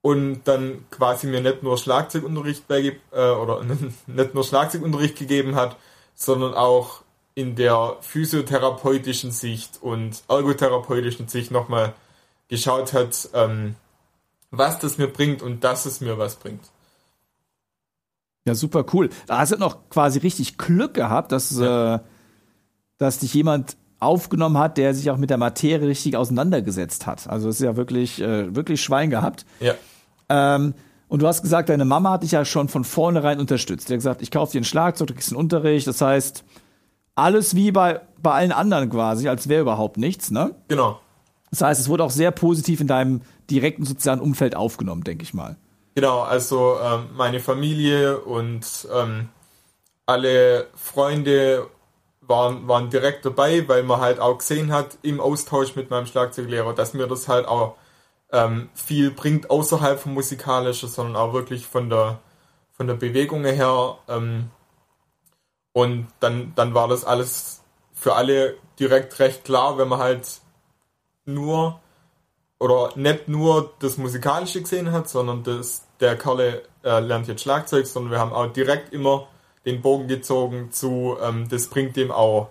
[0.00, 3.64] und dann quasi mir nicht nur Schlagzeugunterricht bei, äh, oder
[4.06, 5.76] nicht nur Schlagzeugunterricht gegeben hat,
[6.14, 7.02] sondern auch
[7.34, 11.92] in der physiotherapeutischen Sicht und ergotherapeutischen Sicht nochmal
[12.48, 13.74] geschaut hat, ähm,
[14.50, 16.70] was das mir bringt und dass es mir was bringt.
[18.46, 19.10] Ja, super cool.
[19.26, 21.96] Da hast du noch quasi richtig Glück gehabt, dass, ja.
[21.96, 21.98] äh,
[22.98, 27.28] dass dich jemand aufgenommen hat, der sich auch mit der Materie richtig auseinandergesetzt hat.
[27.28, 29.46] Also es ist ja wirklich, äh, wirklich Schwein gehabt.
[29.60, 29.74] Ja.
[30.28, 30.74] Ähm,
[31.08, 33.88] und du hast gesagt, deine Mama hat dich ja schon von vornherein unterstützt.
[33.88, 35.86] Die hat gesagt, ich kaufe dir ein Schlagzeug, du kriegst einen Unterricht.
[35.86, 36.44] Das heißt,
[37.14, 40.54] alles wie bei, bei allen anderen quasi, als wäre überhaupt nichts, ne?
[40.68, 41.00] Genau.
[41.50, 45.32] Das heißt, es wurde auch sehr positiv in deinem direkten sozialen Umfeld aufgenommen, denke ich
[45.32, 45.56] mal.
[45.96, 49.30] Genau, also ähm, meine Familie und ähm,
[50.06, 51.70] alle Freunde
[52.22, 56.74] waren, waren direkt dabei, weil man halt auch gesehen hat im Austausch mit meinem Schlagzeuglehrer,
[56.74, 57.76] dass mir das halt auch
[58.32, 62.20] ähm, viel bringt außerhalb vom Musikalischen, sondern auch wirklich von der,
[62.72, 63.98] von der Bewegung her.
[64.08, 64.50] Ähm,
[65.72, 70.40] und dann, dann war das alles für alle direkt recht klar, wenn man halt
[71.26, 71.80] nur
[72.60, 77.86] oder nicht nur das Musikalische gesehen hat, sondern das, der Kerle äh, lernt jetzt Schlagzeug,
[77.86, 79.28] sondern wir haben auch direkt immer
[79.64, 82.48] den Bogen gezogen zu, ähm, das bringt dem auch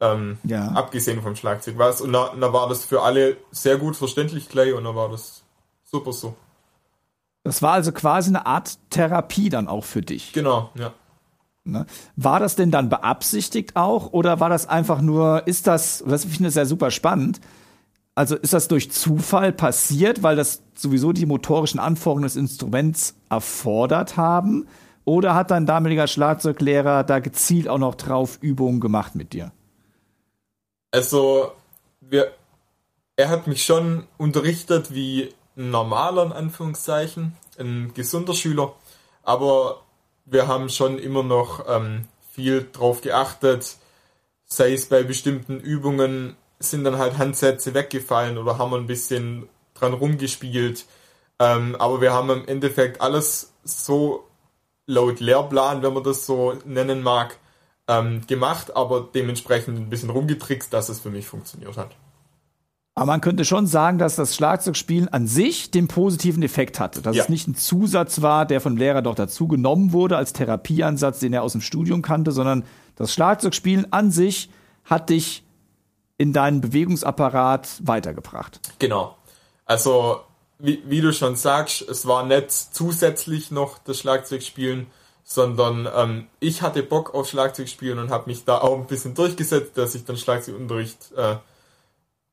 [0.00, 0.68] ähm, ja.
[0.72, 2.00] abgesehen vom Schlagzeug was.
[2.00, 5.42] Und da, da war das für alle sehr gut verständlich gleich und da war das
[5.84, 6.34] super so.
[7.44, 10.32] Das war also quasi eine Art Therapie dann auch für dich.
[10.32, 10.92] Genau, ja.
[11.64, 11.86] Ne?
[12.16, 16.48] War das denn dann beabsichtigt auch oder war das einfach nur, ist das, das finde
[16.48, 17.40] ich ja super spannend,
[18.14, 24.16] also ist das durch Zufall passiert, weil das sowieso die motorischen Anforderungen des Instruments erfordert
[24.16, 24.68] haben?
[25.04, 29.50] Oder hat dein damaliger Schlagzeuglehrer da gezielt auch noch drauf Übungen gemacht mit dir?
[30.92, 31.52] Also,
[32.00, 32.32] wir,
[33.16, 38.74] er hat mich schon unterrichtet wie ein normaler, in Anführungszeichen, ein gesunder Schüler,
[39.22, 39.80] aber
[40.24, 43.76] wir haben schon immer noch ähm, viel drauf geachtet,
[44.44, 46.36] sei es bei bestimmten Übungen
[46.70, 50.86] sind dann halt Handsätze weggefallen oder haben ein bisschen dran rumgespielt.
[51.38, 54.24] Ähm, aber wir haben im Endeffekt alles so
[54.86, 57.38] laut Lehrplan, wenn man das so nennen mag,
[57.88, 61.96] ähm, gemacht, aber dementsprechend ein bisschen rumgetrickst, dass es für mich funktioniert hat.
[62.94, 67.00] Aber man könnte schon sagen, dass das Schlagzeugspielen an sich den positiven Effekt hatte.
[67.00, 67.22] Dass ja.
[67.22, 71.32] es nicht ein Zusatz war, der vom Lehrer doch dazu genommen wurde als Therapieansatz, den
[71.32, 72.64] er aus dem Studium kannte, sondern
[72.96, 74.50] das Schlagzeugspielen an sich
[74.84, 75.42] hat dich
[76.18, 78.60] in deinen Bewegungsapparat weitergebracht.
[78.78, 79.16] Genau.
[79.64, 80.20] Also,
[80.58, 84.86] wie, wie du schon sagst, es war nicht zusätzlich noch das Schlagzeugspielen,
[85.24, 89.76] sondern ähm, ich hatte Bock auf Schlagzeugspielen und habe mich da auch ein bisschen durchgesetzt,
[89.76, 91.36] dass ich dann Schlagzeugunterricht äh,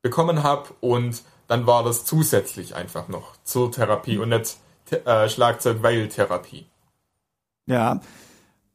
[0.01, 4.57] bekommen habe und dann war das zusätzlich einfach noch zur Therapie und nicht
[4.91, 6.65] äh, Schlagzeug weil Therapie.
[7.65, 8.01] Ja.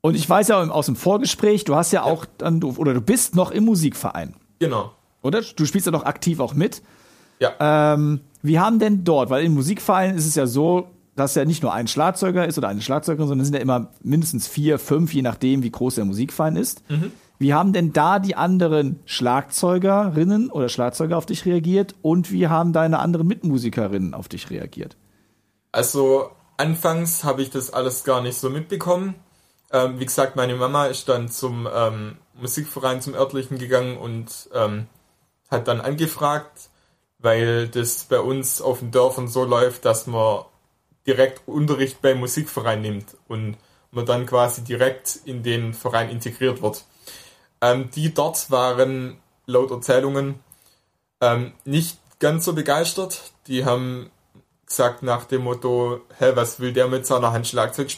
[0.00, 2.12] Und ich weiß ja aus dem Vorgespräch, du hast ja, ja.
[2.12, 4.36] auch dann oder du bist noch im Musikverein.
[4.58, 4.92] Genau.
[5.22, 5.42] Oder?
[5.42, 6.82] Du spielst ja noch aktiv auch mit.
[7.40, 7.94] Ja.
[7.94, 11.62] Ähm, wie haben denn dort, weil im Musikverein ist es ja so, dass ja nicht
[11.62, 15.14] nur ein Schlagzeuger ist oder eine Schlagzeugerin, sondern es sind ja immer mindestens vier, fünf,
[15.14, 16.88] je nachdem, wie groß der Musikverein ist.
[16.90, 17.12] Mhm.
[17.38, 22.72] Wie haben denn da die anderen Schlagzeugerinnen oder Schlagzeuger auf dich reagiert und wie haben
[22.72, 24.96] deine anderen Mitmusikerinnen auf dich reagiert?
[25.72, 29.14] Also anfangs habe ich das alles gar nicht so mitbekommen.
[29.72, 34.86] Ähm, wie gesagt, meine Mama ist dann zum ähm, Musikverein, zum örtlichen gegangen und ähm,
[35.50, 36.68] hat dann angefragt,
[37.18, 40.44] weil das bei uns auf den Dörfern so läuft, dass man
[41.06, 43.56] direkt Unterricht beim Musikverein nimmt und
[43.90, 46.84] man dann quasi direkt in den Verein integriert wird.
[47.62, 50.40] Ähm, die dort waren laut Erzählungen
[51.22, 53.32] ähm, nicht ganz so begeistert.
[53.46, 54.10] Die haben
[54.66, 57.90] gesagt nach dem Motto, hä, was will der mit seiner Hand Schlagzeug?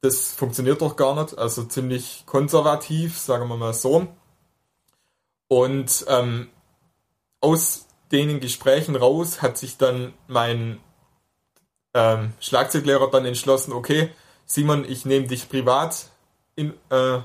[0.00, 1.36] Das funktioniert doch gar nicht.
[1.38, 4.06] Also ziemlich konservativ, sagen wir mal so.
[5.48, 6.48] Und ähm,
[7.40, 10.80] aus den Gesprächen raus hat sich dann mein
[11.94, 14.10] ähm, Schlagzeuglehrer dann entschlossen, okay,
[14.44, 16.08] Simon, ich nehme dich privat
[16.54, 17.20] in, äh,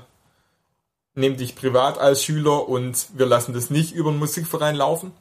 [1.14, 5.12] nehme dich privat als Schüler und wir lassen das nicht über den Musikverein laufen,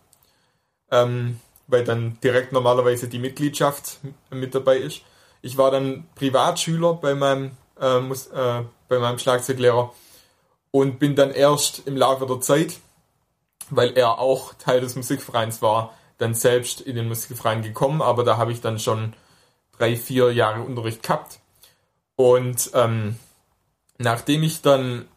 [0.89, 5.01] ähm, weil dann direkt normalerweise die Mitgliedschaft mit dabei ist.
[5.41, 9.93] Ich war dann Privatschüler bei meinem, äh, Mus äh, bei meinem Schlagzeuglehrer
[10.71, 12.79] und bin dann erst im Laufe der Zeit,
[13.69, 18.37] weil er auch Teil des Musikvereins war, dann selbst in den Musikverein gekommen, aber da
[18.37, 19.13] habe ich dann schon
[19.77, 21.39] drei, vier Jahre Unterricht gehabt.
[22.15, 23.17] Und ähm,
[23.97, 25.07] nachdem ich dann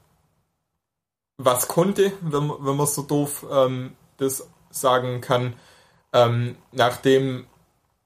[1.37, 5.55] was konnte, wenn, wenn man so doof ähm, das sagen kann.
[6.13, 7.47] Ähm, nachdem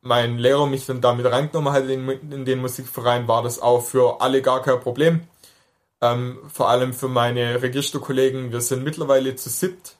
[0.00, 4.42] mein Lehrer mich dann damit reingenommen hat in, den Musikverein, war das auch für alle
[4.42, 5.20] gar kein Problem.
[6.00, 8.52] Ähm, vor allem für meine Registerkollegen.
[8.52, 9.96] Wir sind mittlerweile zu siebt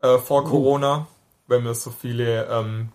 [0.00, 0.48] äh, vor oh.
[0.48, 1.06] Corona,
[1.46, 2.88] weil wir so viele ähm,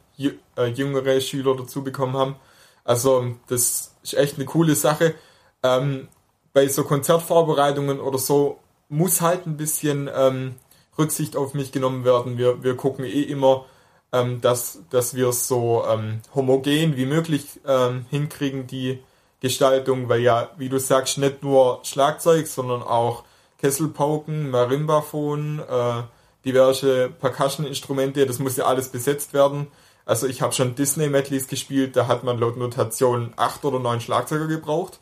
[0.58, 2.36] äh, jüngere Schüler dazu bekommen haben.
[2.84, 5.13] Also das ist echt eine coole Sache.
[5.62, 6.08] Ähm,
[6.54, 10.56] bei so Konzertvorbereitungen oder so muss halt ein bisschen ähm,
[10.98, 12.38] Rücksicht auf mich genommen werden.
[12.38, 13.65] Wir, wir gucken eh immer,
[14.13, 19.04] ähm, dass, dass wir es so ähm, homogen wie möglich ähm, hinkriegen, die
[19.41, 23.26] Gestaltung, weil ja, wie du sagst, nicht nur Schlagzeug, sondern auch
[23.58, 26.04] Kesselpauken, Marimbaphon, äh,
[26.45, 29.67] diverse Percussion-Instrumente, das muss ja alles besetzt werden.
[30.06, 34.47] Also ich habe schon Disney-Medleys gespielt, da hat man laut Notation acht oder neun Schlagzeuger
[34.47, 34.99] gebraucht.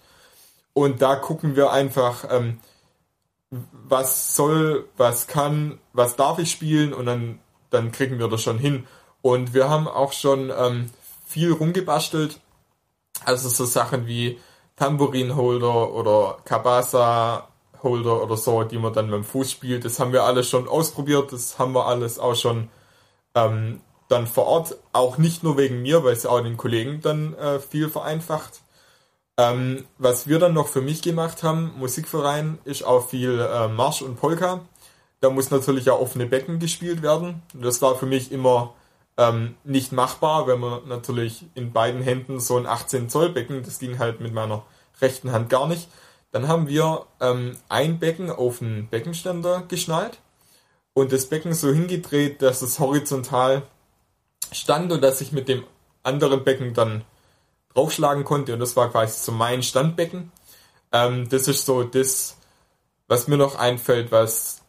[0.74, 2.60] Und da gucken wir einfach, ähm,
[3.50, 8.58] was soll, was kann, was darf ich spielen und dann, dann kriegen wir das schon
[8.58, 8.88] hin.
[9.22, 10.90] Und wir haben auch schon ähm,
[11.26, 12.40] viel rumgebastelt.
[13.24, 14.40] Also so Sachen wie
[14.76, 19.86] Tambourin-Holder oder Kabasa-Holder oder so, die man dann mit dem Fuß spielt.
[19.86, 21.32] Das haben wir alles schon ausprobiert.
[21.32, 22.70] Das haben wir alles auch schon
[23.36, 24.78] ähm, dann vor Ort.
[24.92, 28.62] Auch nicht nur wegen mir, weil es auch den Kollegen dann äh, viel vereinfacht.
[29.38, 34.02] Ähm, was wir dann noch für mich gemacht haben, Musikverein, ist auch viel äh, Marsch
[34.02, 34.62] und Polka.
[35.20, 37.44] Da muss natürlich auch offene Becken gespielt werden.
[37.54, 38.74] Das war für mich immer
[39.22, 43.78] ähm, nicht machbar, wenn man natürlich in beiden Händen so ein 18 Zoll Becken, das
[43.78, 44.64] ging halt mit meiner
[45.00, 45.88] rechten Hand gar nicht.
[46.32, 50.20] Dann haben wir ähm, ein Becken auf einen Beckenständer geschnallt
[50.94, 53.62] und das Becken so hingedreht, dass es horizontal
[54.52, 55.64] stand und dass ich mit dem
[56.02, 57.04] anderen Becken dann
[57.76, 60.32] draufschlagen konnte und das war quasi so mein Standbecken.
[60.92, 62.38] Ähm, das ist so das,
[63.08, 64.61] was mir noch einfällt, was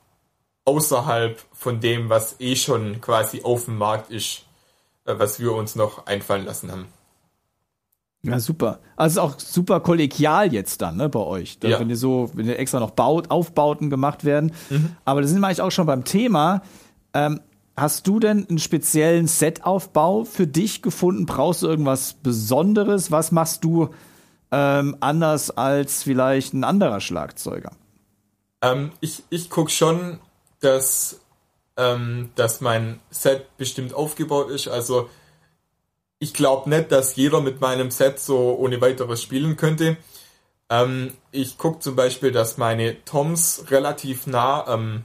[0.64, 4.44] außerhalb von dem, was eh schon quasi auf dem Markt ist,
[5.04, 6.86] äh, was wir uns noch einfallen lassen haben.
[8.24, 8.78] Ja, super.
[8.94, 11.58] Also auch super kollegial jetzt dann, ne, bei euch.
[11.64, 11.80] Ja.
[11.80, 14.52] Wenn ihr so, wenn ihr extra noch baut, Aufbauten gemacht werden.
[14.70, 14.94] Mhm.
[15.04, 16.62] Aber da sind wir eigentlich auch schon beim Thema.
[17.14, 17.40] Ähm,
[17.76, 21.24] Hast du denn einen speziellen Setaufbau für dich gefunden?
[21.24, 23.10] Brauchst du irgendwas Besonderes?
[23.10, 23.88] Was machst du
[24.50, 27.72] ähm, anders als vielleicht ein anderer Schlagzeuger?
[28.60, 30.18] Ähm, ich ich gucke schon,
[30.62, 31.20] dass,
[31.76, 34.68] ähm, dass mein Set bestimmt aufgebaut ist.
[34.68, 35.08] Also
[36.18, 39.96] ich glaube nicht, dass jeder mit meinem Set so ohne weiteres spielen könnte.
[40.70, 45.04] Ähm, ich gucke zum Beispiel, dass meine Toms relativ nah ähm,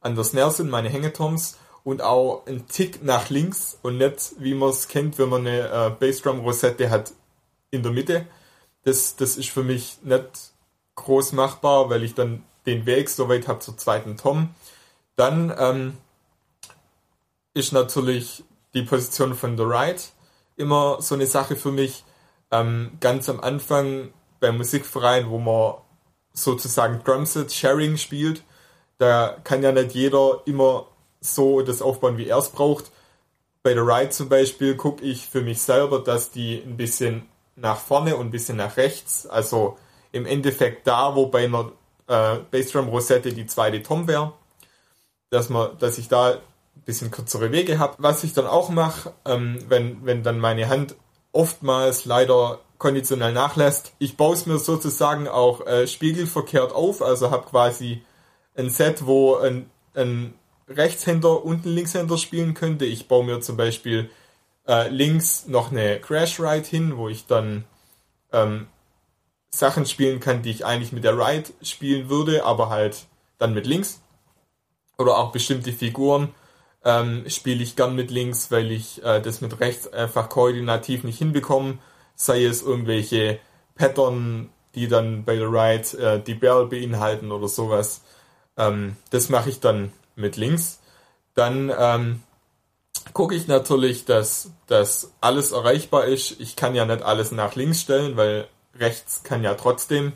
[0.00, 4.54] an der Snare sind, meine Hängetoms und auch ein Tick nach links und nicht, wie
[4.54, 7.12] man es kennt, wenn man eine äh, Bassdrum-Rosette hat,
[7.70, 8.26] in der Mitte.
[8.84, 10.52] Das, das ist für mich nicht
[10.94, 14.54] groß machbar, weil ich dann den Weg so weit habe zur zweiten Tom.
[15.16, 15.96] Dann ähm,
[17.54, 18.44] ist natürlich
[18.74, 20.10] die Position von The Right
[20.56, 22.04] immer so eine Sache für mich.
[22.50, 25.74] Ähm, ganz am Anfang beim Musikverein, wo man
[26.32, 28.42] sozusagen Drumset Sharing spielt,
[28.98, 30.86] da kann ja nicht jeder immer
[31.20, 32.90] so das aufbauen, wie er es braucht.
[33.62, 37.78] bei der Ride zum Beispiel gucke ich für mich selber, dass die ein bisschen nach
[37.78, 39.78] vorne und ein bisschen nach rechts, also
[40.10, 41.70] im Endeffekt da, wo bei einer
[42.08, 44.32] äh, Bassdrum Rosette die zweite Tom wäre,
[45.32, 47.94] dass man, dass ich da ein bisschen kürzere Wege habe.
[47.98, 50.94] Was ich dann auch mache, ähm, wenn, wenn dann meine Hand
[51.32, 57.48] oftmals leider konditionell nachlässt, ich baue es mir sozusagen auch äh, spiegelverkehrt auf, also habe
[57.48, 58.02] quasi
[58.56, 60.34] ein Set, wo ein, ein
[60.68, 62.84] Rechtshänder und ein Linkshänder spielen könnte.
[62.84, 64.10] Ich baue mir zum Beispiel
[64.68, 67.64] äh, links noch eine Crash Ride hin, wo ich dann
[68.32, 68.66] ähm,
[69.50, 73.06] Sachen spielen kann, die ich eigentlich mit der Ride spielen würde, aber halt
[73.38, 74.01] dann mit links.
[74.98, 76.34] Oder auch bestimmte Figuren
[76.84, 81.18] ähm, spiele ich gern mit links, weil ich äh, das mit rechts einfach koordinativ nicht
[81.18, 81.78] hinbekomme.
[82.14, 83.38] Sei es irgendwelche
[83.74, 88.02] Pattern, die dann bei der Ride äh, die Barrel beinhalten oder sowas.
[88.56, 90.80] Ähm, das mache ich dann mit links.
[91.34, 92.22] Dann ähm,
[93.12, 96.40] gucke ich natürlich, dass, dass alles erreichbar ist.
[96.40, 100.12] Ich kann ja nicht alles nach links stellen, weil rechts kann ja trotzdem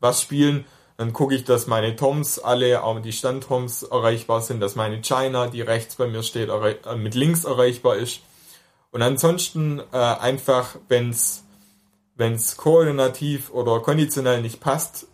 [0.00, 0.64] was spielen.
[0.96, 5.46] Dann gucke ich, dass meine Toms alle, auch die Standtoms erreichbar sind, dass meine China,
[5.46, 8.20] die rechts bei mir steht, äh, mit links erreichbar ist.
[8.92, 15.06] Und ansonsten äh, einfach, wenn es koordinativ oder konditionell nicht passt,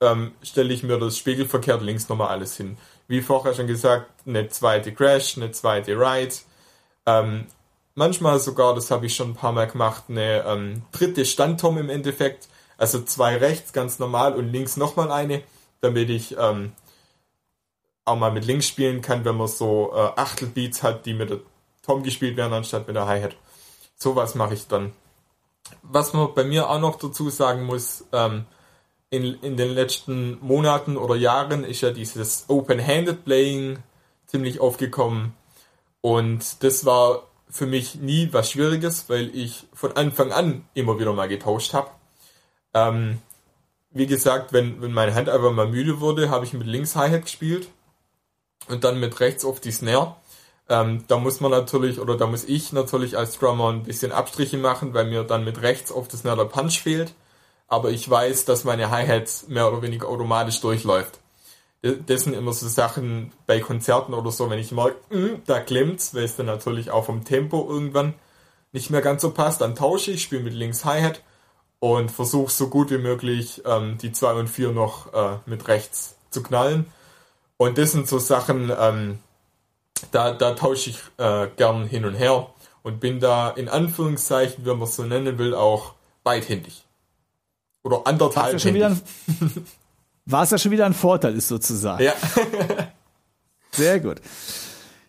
[0.00, 2.76] ähm, stelle ich mir das spiegelverkehrt links nochmal alles hin.
[3.08, 6.34] Wie vorher schon gesagt, eine zweite Crash, eine zweite Ride.
[7.06, 7.46] Ähm,
[7.94, 11.88] manchmal sogar, das habe ich schon ein paar Mal gemacht, eine ähm, dritte Standtom im
[11.88, 12.48] Endeffekt.
[12.78, 15.42] Also zwei rechts ganz normal und links nochmal eine,
[15.80, 16.72] damit ich ähm,
[18.04, 21.40] auch mal mit links spielen kann, wenn man so äh, Achtelbeats hat, die mit der
[21.82, 23.36] Tom gespielt werden, anstatt mit der Hi-Hat.
[23.96, 24.92] Sowas mache ich dann.
[25.82, 28.44] Was man bei mir auch noch dazu sagen muss, ähm,
[29.10, 33.78] in, in den letzten Monaten oder Jahren ist ja dieses Open-Handed Playing
[34.26, 35.34] ziemlich aufgekommen.
[36.00, 41.12] Und das war für mich nie was Schwieriges, weil ich von Anfang an immer wieder
[41.12, 41.90] mal getauscht habe.
[42.76, 43.18] Ähm,
[43.90, 47.22] wie gesagt, wenn, wenn meine Hand einfach mal müde wurde, habe ich mit links Hi-Hat
[47.22, 47.68] gespielt
[48.68, 50.16] und dann mit rechts auf die Snare.
[50.68, 54.58] Ähm, da muss man natürlich, oder da muss ich natürlich als Drummer ein bisschen Abstriche
[54.58, 57.14] machen, weil mir dann mit rechts auf das Snare der Punch fehlt
[57.68, 61.18] aber ich weiß, dass meine Hi-Hat mehr oder weniger automatisch durchläuft.
[61.82, 66.14] Das sind immer so Sachen bei Konzerten oder so, wenn ich merke, mm, da klemmt's,
[66.14, 68.14] weil es dann natürlich auch vom Tempo irgendwann
[68.72, 71.22] nicht mehr ganz so passt, dann tausche ich, spiele mit links Hi-Hat
[71.94, 76.16] und versuche so gut wie möglich ähm, die 2 und 4 noch äh, mit rechts
[76.30, 76.86] zu knallen.
[77.58, 79.18] Und das sind so Sachen, ähm,
[80.10, 82.48] da, da tausche ich äh, gern hin und her
[82.82, 86.84] und bin da in Anführungszeichen, wenn man es so nennen will, auch beidhändig.
[87.84, 88.46] Oder anderthalb.
[88.46, 89.00] Was ja, schon wieder ein,
[90.26, 92.02] was ja schon wieder ein Vorteil ist, sozusagen.
[92.02, 92.14] Ja.
[93.70, 94.20] Sehr gut.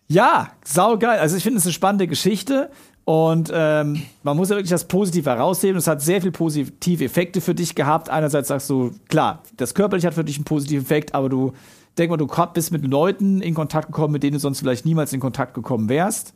[0.07, 1.19] Ja, saugeil.
[1.19, 2.69] Also ich finde es eine spannende Geschichte.
[3.07, 5.77] Und ähm, man muss ja wirklich das Positive herausheben.
[5.77, 8.09] Es hat sehr viel positive Effekte für dich gehabt.
[8.09, 11.53] Einerseits sagst du, klar, das körperlich hat für dich einen positiven Effekt, aber du
[11.97, 15.13] denk mal, du bist mit Leuten in Kontakt gekommen, mit denen du sonst vielleicht niemals
[15.13, 16.33] in Kontakt gekommen wärst.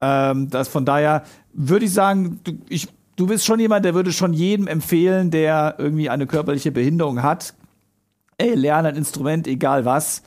[0.00, 1.22] Ähm, das von daher
[1.52, 6.10] würde ich sagen, ich du bist schon jemand, der würde schon jedem empfehlen, der irgendwie
[6.10, 7.54] eine körperliche Behinderung hat.
[8.36, 10.24] Ey, lerne ein Instrument, egal was.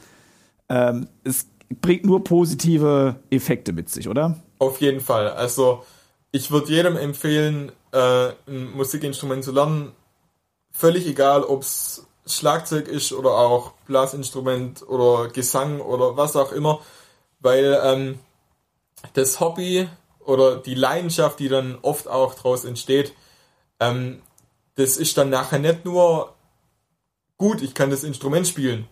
[0.69, 1.49] Ähm, es
[1.81, 4.37] bringt nur positive Effekte mit sich, oder?
[4.61, 5.27] Auf jeden Fall.
[5.27, 5.83] Also
[6.31, 9.91] ich würde jedem empfehlen, äh, ein Musikinstrument zu lernen.
[10.69, 16.79] Völlig egal, ob es Schlagzeug ist oder auch Blasinstrument oder Gesang oder was auch immer.
[17.39, 18.19] Weil ähm,
[19.13, 19.89] das Hobby
[20.19, 23.15] oder die Leidenschaft, die dann oft auch daraus entsteht,
[23.79, 24.21] ähm,
[24.75, 26.35] das ist dann nachher nicht nur
[27.39, 28.87] gut, ich kann das Instrument spielen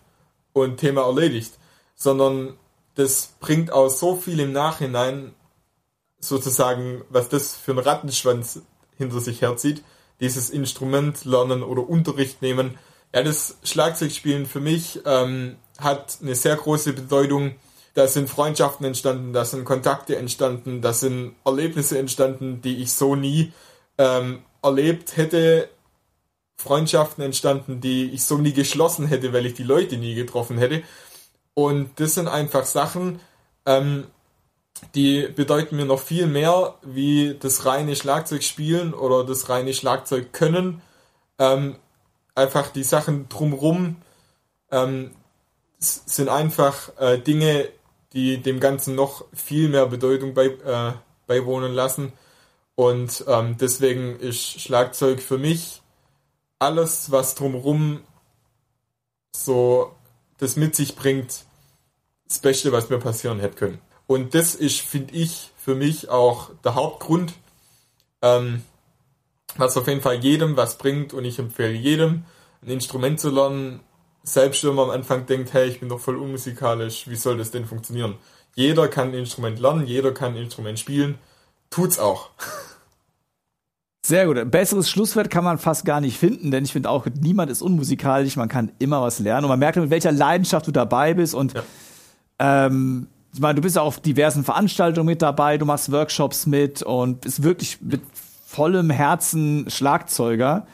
[0.52, 1.52] und Thema erledigt,
[1.94, 2.58] sondern
[2.96, 5.32] das bringt auch so viel im Nachhinein,
[6.20, 8.60] sozusagen, was das für ein Rattenschwanz
[8.96, 9.82] hinter sich herzieht,
[10.20, 12.78] dieses Instrument lernen oder Unterricht nehmen.
[13.14, 17.54] Ja, das Schlagzeugspielen für mich ähm, hat eine sehr große Bedeutung
[17.94, 23.16] da sind Freundschaften entstanden, da sind Kontakte entstanden, da sind Erlebnisse entstanden, die ich so
[23.16, 23.52] nie
[23.98, 25.68] ähm, erlebt hätte.
[26.56, 30.82] Freundschaften entstanden, die ich so nie geschlossen hätte, weil ich die Leute nie getroffen hätte.
[31.54, 33.18] Und das sind einfach Sachen,
[33.66, 34.06] ähm,
[34.94, 40.82] die bedeuten mir noch viel mehr wie das reine Schlagzeugspielen oder das reine Schlagzeug können.
[41.38, 41.76] Ähm,
[42.34, 43.96] einfach die Sachen drumrum
[44.70, 45.12] ähm,
[45.78, 47.68] sind einfach äh, Dinge,
[48.12, 50.92] die dem Ganzen noch viel mehr Bedeutung bei, äh,
[51.26, 52.12] beiwohnen lassen.
[52.74, 55.82] Und ähm, deswegen ist Schlagzeug für mich
[56.58, 58.02] alles, was drumherum
[59.34, 59.94] so
[60.38, 61.44] das mit sich bringt,
[62.26, 63.80] das Beste, was mir passieren hätte können.
[64.10, 67.32] Und das ist, finde ich, für mich auch der Hauptgrund,
[68.22, 68.62] ähm,
[69.56, 72.24] was auf jeden Fall jedem was bringt und ich empfehle jedem,
[72.60, 73.78] ein Instrument zu lernen,
[74.24, 77.52] selbst wenn man am Anfang denkt, hey, ich bin doch voll unmusikalisch, wie soll das
[77.52, 78.16] denn funktionieren?
[78.56, 81.16] Jeder kann ein Instrument lernen, jeder kann ein Instrument spielen,
[81.70, 82.30] tut's auch.
[84.04, 84.38] Sehr gut.
[84.38, 87.62] Ein besseres Schlusswort kann man fast gar nicht finden, denn ich finde auch, niemand ist
[87.62, 91.32] unmusikalisch, man kann immer was lernen und man merkt, mit welcher Leidenschaft du dabei bist
[91.32, 91.62] und ja.
[92.40, 96.82] ähm, ich meine, du bist ja auf diversen Veranstaltungen mit dabei, du machst Workshops mit
[96.82, 98.02] und bist wirklich mit
[98.46, 100.66] vollem Herzen Schlagzeuger.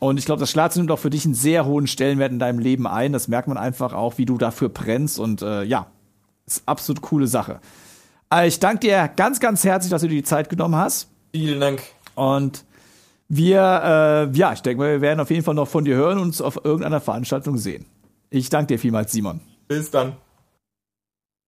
[0.00, 2.58] Und ich glaube, das Schlagzeug nimmt auch für dich einen sehr hohen Stellenwert in deinem
[2.58, 3.12] Leben ein.
[3.12, 5.18] Das merkt man einfach auch, wie du dafür brennst.
[5.18, 5.86] Und äh, ja,
[6.46, 7.60] ist absolut coole Sache.
[8.28, 11.08] Also ich danke dir ganz, ganz herzlich, dass du dir die Zeit genommen hast.
[11.32, 11.82] Vielen Dank.
[12.14, 12.64] Und
[13.28, 16.24] wir, äh, ja, ich denke wir werden auf jeden Fall noch von dir hören und
[16.24, 17.86] uns auf irgendeiner Veranstaltung sehen.
[18.30, 19.40] Ich danke dir vielmals, Simon.
[19.68, 20.16] Bis dann.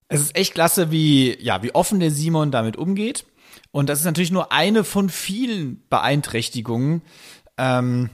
[0.08, 3.24] Es ist echt klasse, wie, ja, wie offen der Simon damit umgeht.
[3.72, 7.02] Und das ist natürlich nur eine von vielen Beeinträchtigungen.
[7.58, 8.10] Ähm,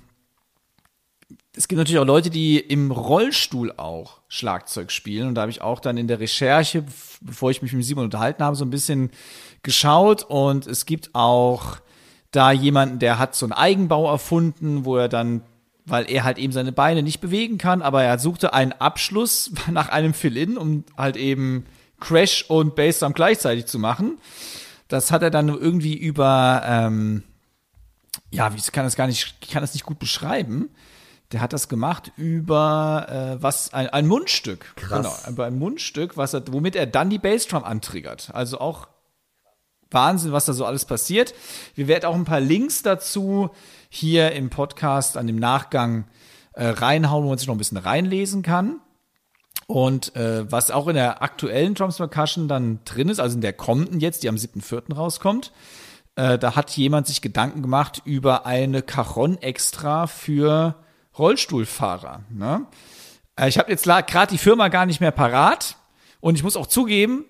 [1.55, 5.29] es gibt natürlich auch Leute, die im Rollstuhl auch Schlagzeug spielen.
[5.29, 6.85] Und da habe ich auch dann in der Recherche,
[7.21, 9.11] bevor ich mich mit Simon unterhalten habe, so ein bisschen
[9.63, 10.25] geschaut.
[10.25, 11.77] Und es gibt auch
[12.31, 15.43] da jemanden, der hat so einen Eigenbau erfunden, wo er dann,
[15.85, 19.91] weil er halt eben seine Beine nicht bewegen kann, aber er suchte einen Abschluss nach
[19.91, 21.67] einem Fill-In, um halt eben
[22.03, 24.19] Crash und Bassdrum gleichzeitig zu machen.
[24.89, 27.23] Das hat er dann irgendwie über, ähm,
[28.31, 30.71] ja, ich kann das gar nicht, ich kann das nicht gut beschreiben.
[31.31, 33.07] Der hat das gemacht über
[33.39, 34.77] äh, was ein, ein Mundstück.
[34.77, 35.23] Krass.
[35.25, 38.31] Genau, über ein Mundstück, was er, womit er dann die Bassdrum antriggert.
[38.35, 38.89] Also auch
[39.91, 41.35] Wahnsinn, was da so alles passiert.
[41.75, 43.51] Wir werden auch ein paar Links dazu
[43.89, 46.07] hier im Podcast an dem Nachgang
[46.53, 48.81] äh, reinhauen, wo man sich noch ein bisschen reinlesen kann.
[49.73, 53.55] Und äh, was auch in der aktuellen Drums Percussion dann drin ist, also in der
[53.55, 54.95] kommenden jetzt, die am 7.4.
[54.95, 55.51] rauskommt,
[56.15, 60.75] äh, da hat jemand sich Gedanken gemacht über eine Cajon extra für
[61.19, 62.21] Rollstuhlfahrer.
[62.29, 62.67] Ne?
[63.35, 65.79] Äh, ich habe jetzt gerade die Firma gar nicht mehr parat
[66.21, 67.25] und ich muss auch zugeben,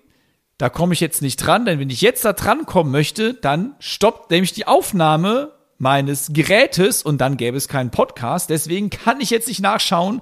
[0.57, 3.73] da komme ich jetzt nicht dran, denn wenn ich jetzt da dran kommen möchte, dann
[3.79, 8.49] stoppt nämlich die Aufnahme meines Gerätes und dann gäbe es keinen Podcast.
[8.49, 10.19] Deswegen kann ich jetzt nicht nachschauen.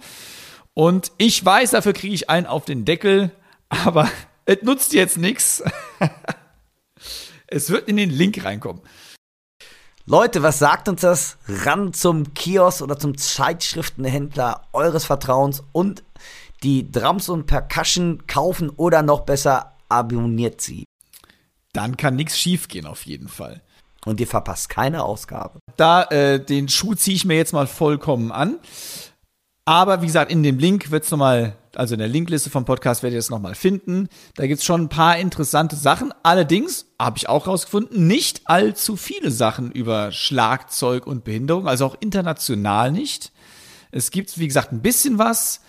[0.73, 3.31] Und ich weiß, dafür kriege ich einen auf den Deckel,
[3.69, 4.09] aber
[4.45, 5.63] es nutzt jetzt nichts.
[7.53, 8.81] Es wird in den Link reinkommen.
[10.05, 11.37] Leute, was sagt uns das?
[11.47, 16.01] Ran zum Kiosk oder zum Zeitschriftenhändler eures Vertrauens und
[16.63, 20.85] die Drums und Percussion kaufen oder noch besser abonniert sie.
[21.73, 23.61] Dann kann nichts schiefgehen auf jeden Fall.
[24.05, 25.59] Und ihr verpasst keine Ausgabe.
[25.77, 28.59] Da, äh, den Schuh ziehe ich mir jetzt mal vollkommen an.
[29.65, 33.03] Aber wie gesagt, in dem Link wird es nochmal, also in der Linkliste vom Podcast
[33.03, 34.09] werdet ihr es nochmal finden.
[34.35, 36.13] Da gibt es schon ein paar interessante Sachen.
[36.23, 41.95] Allerdings, habe ich auch rausgefunden, nicht allzu viele Sachen über Schlagzeug und Behinderung, also auch
[41.99, 43.31] international nicht.
[43.91, 45.61] Es gibt, wie gesagt, ein bisschen was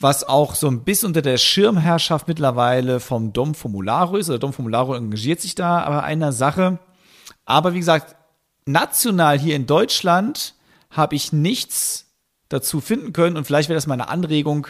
[0.00, 4.28] was auch so ein bisschen unter der Schirmherrschaft mittlerweile vom Dom Formularo ist.
[4.28, 6.78] Oder Dom Formularo engagiert sich da aber einer Sache.
[7.44, 8.16] Aber wie gesagt,
[8.66, 10.54] national hier in Deutschland
[10.90, 12.03] habe ich nichts
[12.54, 13.36] dazu finden können.
[13.36, 14.68] Und vielleicht wäre das mal eine Anregung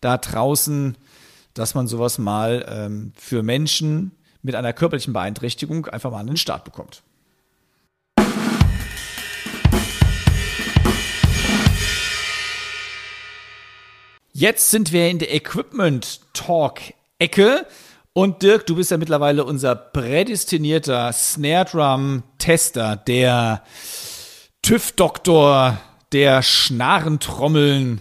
[0.00, 0.96] da draußen,
[1.54, 4.12] dass man sowas mal ähm, für Menschen
[4.42, 7.02] mit einer körperlichen Beeinträchtigung einfach mal an den Start bekommt.
[14.32, 16.80] Jetzt sind wir in der Equipment Talk
[17.18, 17.66] Ecke.
[18.12, 23.64] Und Dirk, du bist ja mittlerweile unser prädestinierter Snare Drum Tester, der
[24.62, 25.80] TÜV-Doktor,
[26.12, 28.00] der Schnarrentrommeln,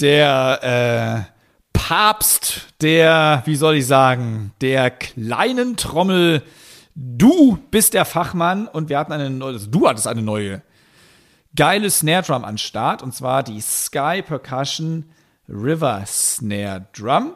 [0.00, 1.32] der äh,
[1.72, 6.42] Papst, der, wie soll ich sagen, der kleinen Trommel.
[6.94, 10.62] Du bist der Fachmann und wir hatten eine neue, also du hattest eine neue
[11.56, 15.10] geile Snare Drum an Start und zwar die Sky Percussion
[15.48, 17.34] River Snare Drum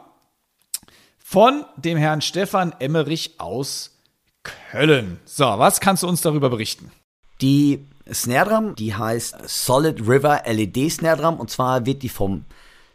[1.17, 3.97] von dem Herrn Stefan Emmerich aus
[4.43, 5.19] Köln.
[5.25, 6.91] So, was kannst du uns darüber berichten?
[7.41, 12.45] Die Snare Drum, die heißt Solid River LED Snare Drum und zwar wird die vom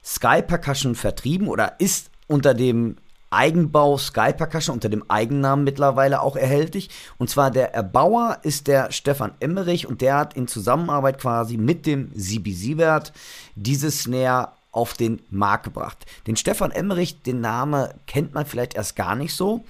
[0.05, 2.97] Sky Percussion vertrieben oder ist unter dem
[3.31, 6.89] Eigenbau Sky Percussion unter dem Eigennamen mittlerweile auch erhältlich.
[7.19, 11.87] Und zwar der Erbauer ist der Stefan Emmerich und der hat in Zusammenarbeit quasi mit
[11.87, 13.12] dem Sibi Siebert
[13.57, 16.05] diese Snare auf den Markt gebracht.
[16.27, 19.65] Den Stefan Emmerich, den Name kennt man vielleicht erst gar nicht so.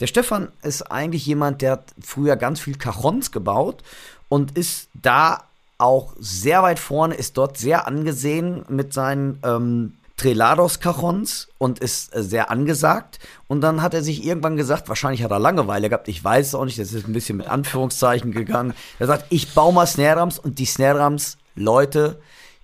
[0.00, 3.82] Der Stefan ist eigentlich jemand, der hat früher ganz viel Cajons gebaut
[4.28, 5.44] und ist da
[5.78, 12.22] auch sehr weit vorne, ist dort sehr angesehen mit seinen ähm, Trelados-Cajons und ist äh,
[12.22, 13.20] sehr angesagt.
[13.46, 16.54] Und dann hat er sich irgendwann gesagt, wahrscheinlich hat er Langeweile gehabt, ich weiß es
[16.54, 18.74] auch nicht, das ist ein bisschen mit Anführungszeichen gegangen.
[18.98, 22.20] Er sagt, ich baue mal Snare-Drums und die Snare-Drums, Leute,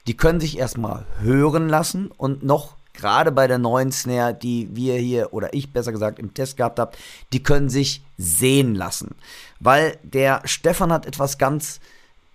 [0.06, 4.96] die können sich erstmal hören lassen und noch gerade bei der neuen Snare, die wir
[4.96, 6.96] hier oder ich besser gesagt im Test gehabt habt,
[7.32, 9.16] die können sich sehen lassen.
[9.64, 11.80] Weil der Stefan hat etwas ganz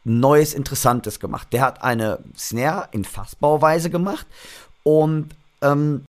[0.04, 1.50] Neues, Interessantes gemacht.
[1.52, 4.26] Der hat eine Snare in Fassbauweise gemacht
[4.84, 5.30] und
[5.62, 6.06] ähm,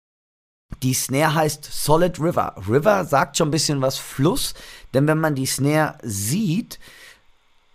[0.82, 2.54] die Snare heißt Solid River.
[2.68, 4.52] River sagt schon ein bisschen was Fluss,
[4.92, 6.78] denn wenn man die Snare sieht,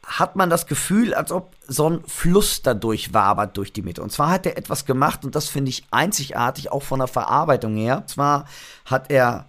[0.05, 4.03] hat man das Gefühl, als ob so ein Fluss dadurch wabert durch die Mitte.
[4.03, 7.75] Und zwar hat er etwas gemacht, und das finde ich einzigartig, auch von der Verarbeitung
[7.75, 7.97] her.
[7.97, 8.45] Und zwar
[8.85, 9.47] hat er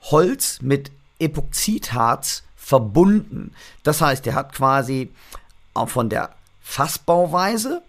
[0.00, 3.52] Holz mit Epoxidharz verbunden.
[3.82, 5.10] Das heißt, er hat quasi
[5.72, 7.80] auch von der Fassbauweise,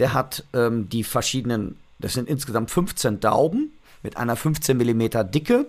[0.00, 3.70] der hat ähm, die verschiedenen, das sind insgesamt 15 Dauben
[4.02, 5.66] mit einer 15 mm Dicke.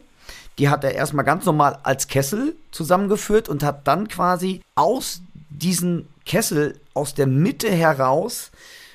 [0.58, 6.08] Die hat er erstmal ganz normal als Kessel zusammengeführt und hat dann quasi aus diesen
[6.26, 8.50] Kessel aus der Mitte heraus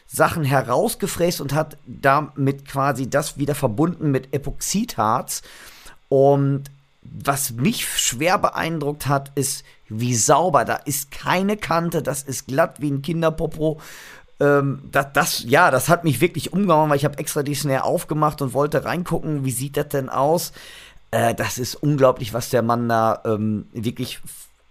[0.09, 5.43] Sachen herausgefräst und hat damit quasi das wieder verbunden mit Epoxidharz.
[6.09, 6.65] Und
[7.03, 10.65] was mich schwer beeindruckt hat, ist, wie sauber.
[10.65, 13.81] Da ist keine Kante, das ist glatt wie ein Kinderpopo.
[14.39, 17.85] Ähm, das, das, ja, das hat mich wirklich umgehauen, weil ich habe extra die Snare
[17.85, 20.53] aufgemacht und wollte reingucken, wie sieht das denn aus.
[21.11, 24.21] Äh, das ist unglaublich, was der Mann da ähm, wirklich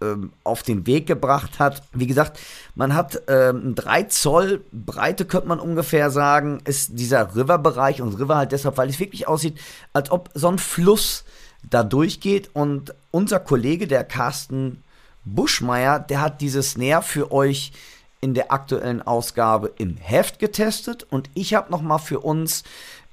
[0.00, 1.82] ähm, auf den Weg gebracht hat.
[1.92, 2.38] Wie gesagt,
[2.74, 8.36] man hat ähm, 3 Zoll Breite, könnte man ungefähr sagen, ist dieser River-Bereich und River
[8.36, 9.58] halt deshalb, weil es wirklich aussieht,
[9.92, 11.24] als ob so ein Fluss
[11.62, 14.82] da durchgeht und unser Kollege, der Carsten
[15.24, 17.72] Buschmeier, der hat dieses Snare für euch
[18.20, 22.64] in der aktuellen Ausgabe im Heft getestet und ich habe noch mal für uns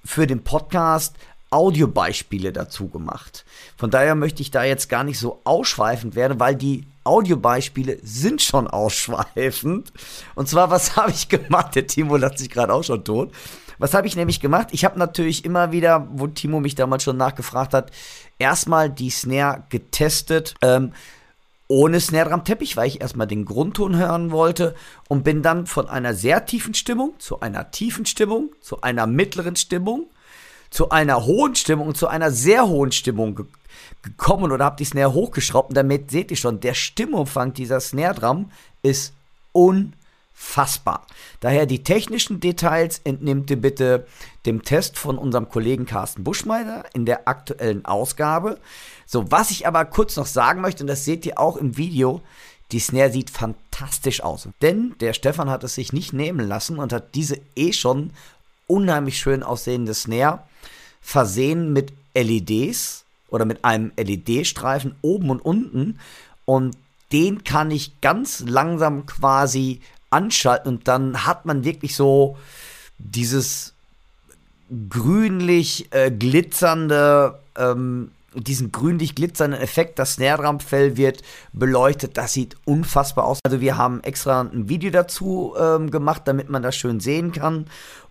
[0.04, 1.16] für den Podcast
[1.50, 3.46] Audiobeispiele dazu gemacht.
[3.78, 8.42] Von daher möchte ich da jetzt gar nicht so ausschweifend werden, weil die Audiobeispiele sind
[8.42, 9.94] schon ausschweifend.
[10.36, 11.76] Und zwar, was habe ich gemacht?
[11.76, 13.32] Der Timo lacht sich gerade auch schon tot.
[13.80, 14.70] Was habe ich nämlich gemacht?
[14.72, 17.92] Ich habe natürlich immer wieder, wo Timo mich damals schon nachgefragt hat,
[18.40, 20.56] erstmal die Snare getestet.
[20.62, 20.94] Ähm,
[21.70, 24.74] ohne Snare am Teppich, weil ich erstmal den Grundton hören wollte
[25.10, 29.58] und bin dann von einer sehr tiefen Stimmung zu einer tiefen Stimmung zu einer mittleren
[29.58, 30.08] Stimmung
[30.70, 33.46] zu einer hohen Stimmung, zu einer sehr hohen Stimmung ge
[34.04, 35.70] gekommen oder habe die Snare hochgeschraubt.
[35.70, 39.14] Und damit seht ihr schon, der Stimmumfang dieser Snare Drum ist
[40.38, 41.06] unfassbar.
[41.40, 44.08] Daher die technischen Details entnehmt ihr bitte
[44.46, 48.60] dem Test von unserem Kollegen Carsten Buschmeider in der aktuellen Ausgabe.
[49.06, 52.22] So, was ich aber kurz noch sagen möchte, und das seht ihr auch im Video,
[52.72, 54.50] die Snare sieht fantastisch aus.
[54.62, 58.12] Denn der Stefan hat es sich nicht nehmen lassen und hat diese eh schon
[58.68, 60.44] unheimlich schön aussehende Snare
[61.02, 66.00] versehen mit LEDs oder mit einem LED-Streifen oben und unten
[66.46, 66.76] und
[67.14, 69.80] den kann ich ganz langsam quasi
[70.10, 72.38] anschalten und dann hat man wirklich so
[72.98, 73.74] dieses
[74.90, 81.22] grünlich äh, glitzernde, ähm, diesen grünlich glitzernden Effekt, das Snare-Drum-Fell wird
[81.54, 83.40] beleuchtet, das sieht unfassbar aus.
[83.44, 87.66] Also wir haben extra ein Video dazu ähm, gemacht, damit man das schön sehen kann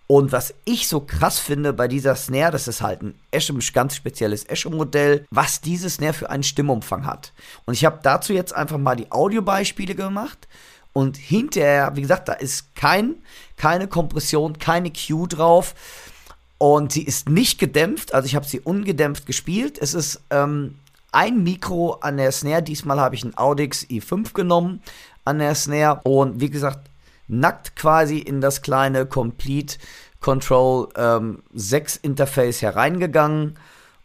[0.07, 3.95] und was ich so krass finde bei dieser Snare, das ist halt ein Esche, ganz
[3.95, 7.33] spezielles Esche-Modell, was diese Snare für einen Stimmumfang hat.
[7.65, 10.47] Und ich habe dazu jetzt einfach mal die Audiobeispiele gemacht.
[10.97, 13.17] Und hinterher, wie gesagt, da ist kein,
[13.55, 15.75] keine Kompression, keine Q drauf.
[16.57, 19.77] Und sie ist nicht gedämpft, also ich habe sie ungedämpft gespielt.
[19.79, 20.79] Es ist ähm,
[21.11, 22.63] ein Mikro an der Snare.
[22.63, 24.81] Diesmal habe ich ein Audix i5 genommen
[25.23, 26.01] an der Snare.
[26.03, 26.89] Und wie gesagt,
[27.27, 29.77] nackt quasi in das kleine Complete
[30.19, 33.59] Control ähm, 6 Interface hereingegangen.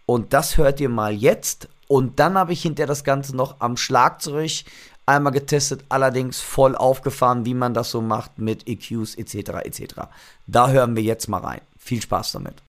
[0.05, 1.71] Und das hört ihr mal jetzt.
[1.89, 4.65] Und dann habe ich hinter das Ganze noch am Schlagzeug
[5.07, 9.65] einmal getestet, allerdings voll aufgefahren, wie man das so macht mit EQs etc.
[9.65, 9.95] etc.
[10.47, 11.61] Da hören wir jetzt mal rein.
[11.77, 12.63] Viel Spaß damit.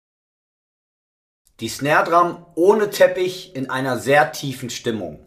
[1.61, 5.19] Die Snare Drum ohne Teppich in einer sehr tiefen Stimmung.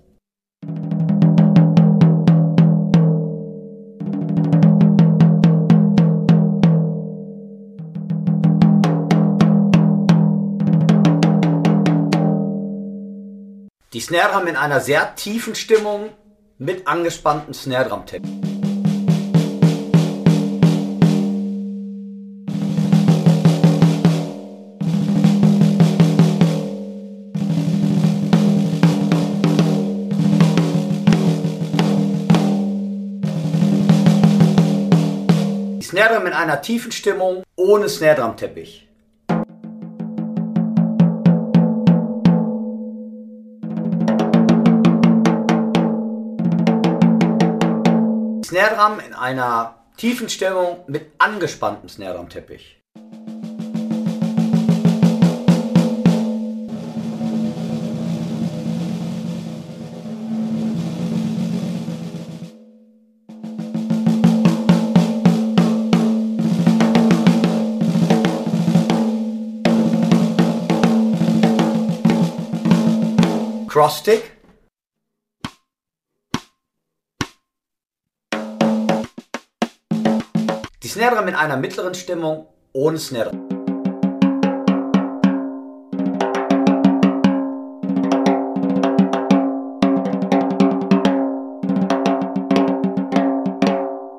[13.94, 16.10] Die Snare Drum in einer sehr tiefen Stimmung
[16.58, 18.32] mit angespannten Snare Drum Text.
[35.80, 38.88] Die Snare Drum in einer tiefen Stimmung ohne Snare Drum Teppich.
[48.54, 52.78] Snare Drum in einer tiefen Stimmung mit angespanntem Snare Drum Teppich.
[73.68, 74.22] Crossstick.
[74.22, 74.43] Die
[80.94, 83.32] Snare Drum in einer mittleren Stimmung ohne Snare.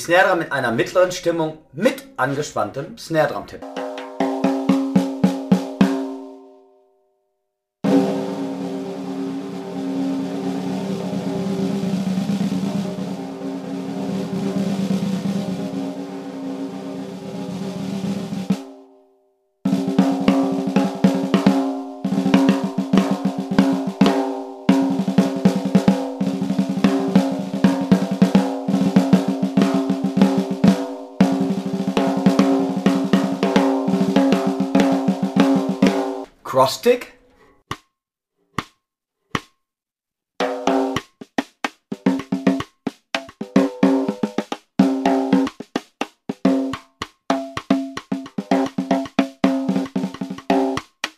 [0.00, 3.64] Die Snare Drum in einer mittleren Stimmung mit angespanntem Snare Drum Tipp.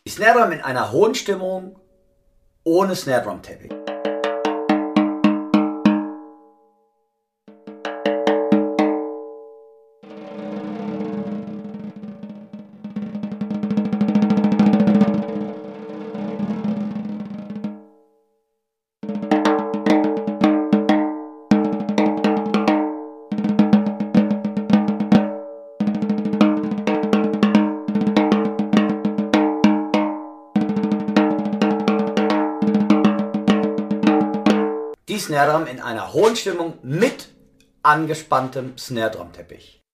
[0.05, 1.79] Die Snare Drum in einer hohen Stimmung
[2.65, 3.86] ohne Snare Drum Tapping.
[35.37, 37.29] Snare Drum in einer hohen Stimmung mit
[37.83, 39.86] angespanntem Snare Drum Teppich.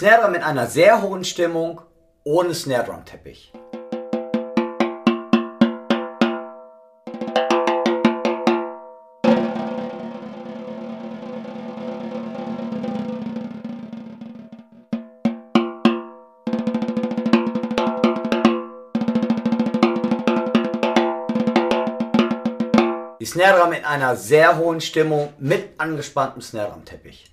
[0.00, 1.82] Snare Drum in einer sehr hohen Stimmung
[2.24, 3.52] ohne Snare Drum Teppich.
[23.20, 27.30] Die Snare Drum in einer sehr hohen Stimmung mit angespanntem Snare Drum Teppich.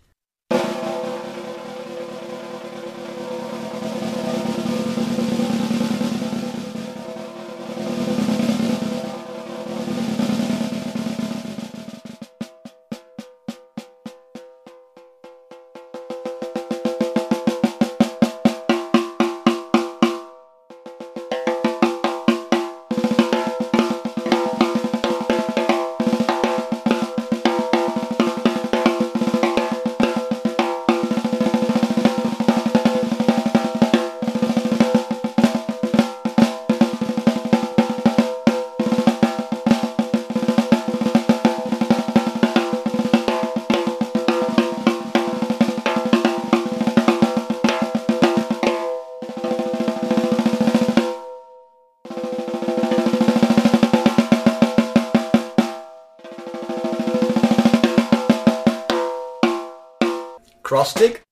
[60.68, 61.27] Cross stick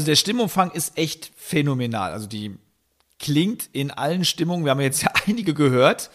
[0.00, 2.12] Also der Stimmumfang ist echt phänomenal.
[2.12, 2.56] Also die
[3.18, 6.08] klingt in allen Stimmungen, wir haben jetzt ja einige gehört,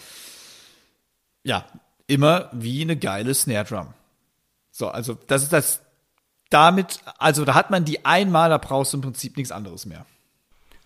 [1.43, 1.67] ja,
[2.07, 3.93] immer wie eine geile Snare Drum.
[4.71, 5.81] So, also das ist das,
[6.49, 10.07] damit, also da hat man die einmal, da brauchst du im Prinzip nichts anderes mehr.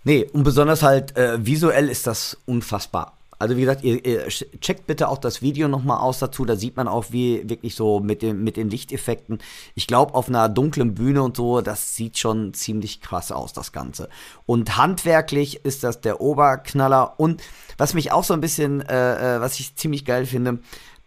[0.03, 3.17] Nee, und besonders halt äh, visuell ist das unfassbar.
[3.39, 6.43] Also wie gesagt, ihr, ihr checkt bitte auch das Video nochmal aus dazu.
[6.43, 9.39] Da sieht man auch, wie wirklich so mit, dem, mit den Lichteffekten.
[9.75, 13.71] Ich glaube, auf einer dunklen Bühne und so, das sieht schon ziemlich krass aus, das
[13.71, 14.09] Ganze.
[14.45, 17.17] Und handwerklich ist das der Oberknaller.
[17.17, 17.41] Und
[17.77, 20.59] was mich auch so ein bisschen, äh, äh was ich ziemlich geil finde,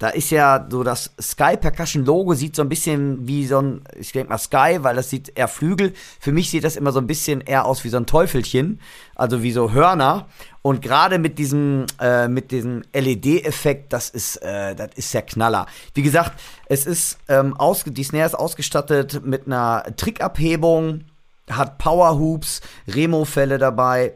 [0.03, 3.85] da ist ja so das Sky Percussion Logo sieht so ein bisschen wie so ein,
[3.97, 5.93] ich denke mal Sky, weil das sieht eher Flügel.
[6.19, 8.81] Für mich sieht das immer so ein bisschen eher aus wie so ein Teufelchen,
[9.15, 10.27] also wie so Hörner.
[10.61, 15.67] Und gerade mit diesem, äh, mit diesem LED-Effekt, das ist, äh, das ist der Knaller.
[15.95, 16.33] Wie gesagt,
[16.67, 21.05] es ist ähm, ausge die Snare ist ausgestattet mit einer Trickabhebung,
[21.49, 24.15] hat Power Hoops, Remo-Fälle dabei.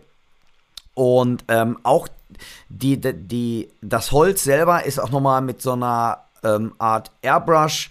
[0.97, 2.09] Und ähm, auch
[2.71, 7.91] die, die, die, das Holz selber ist auch nochmal mit so einer ähm, Art Airbrush,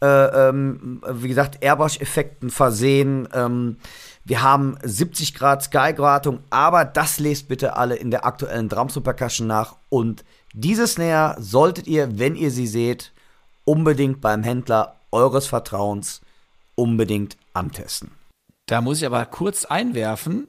[0.00, 3.28] äh, ähm, wie gesagt, Airbrush-Effekten versehen.
[3.34, 3.78] Ähm,
[4.24, 9.48] wir haben 70 Grad Sky-Gratung, aber das lest bitte alle in der aktuellen Drums Percussion
[9.48, 9.74] nach.
[9.88, 13.12] Und diese Snare solltet ihr, wenn ihr sie seht,
[13.64, 16.20] unbedingt beim Händler eures Vertrauens
[16.76, 18.12] unbedingt antesten.
[18.66, 20.46] Da muss ich aber kurz einwerfen,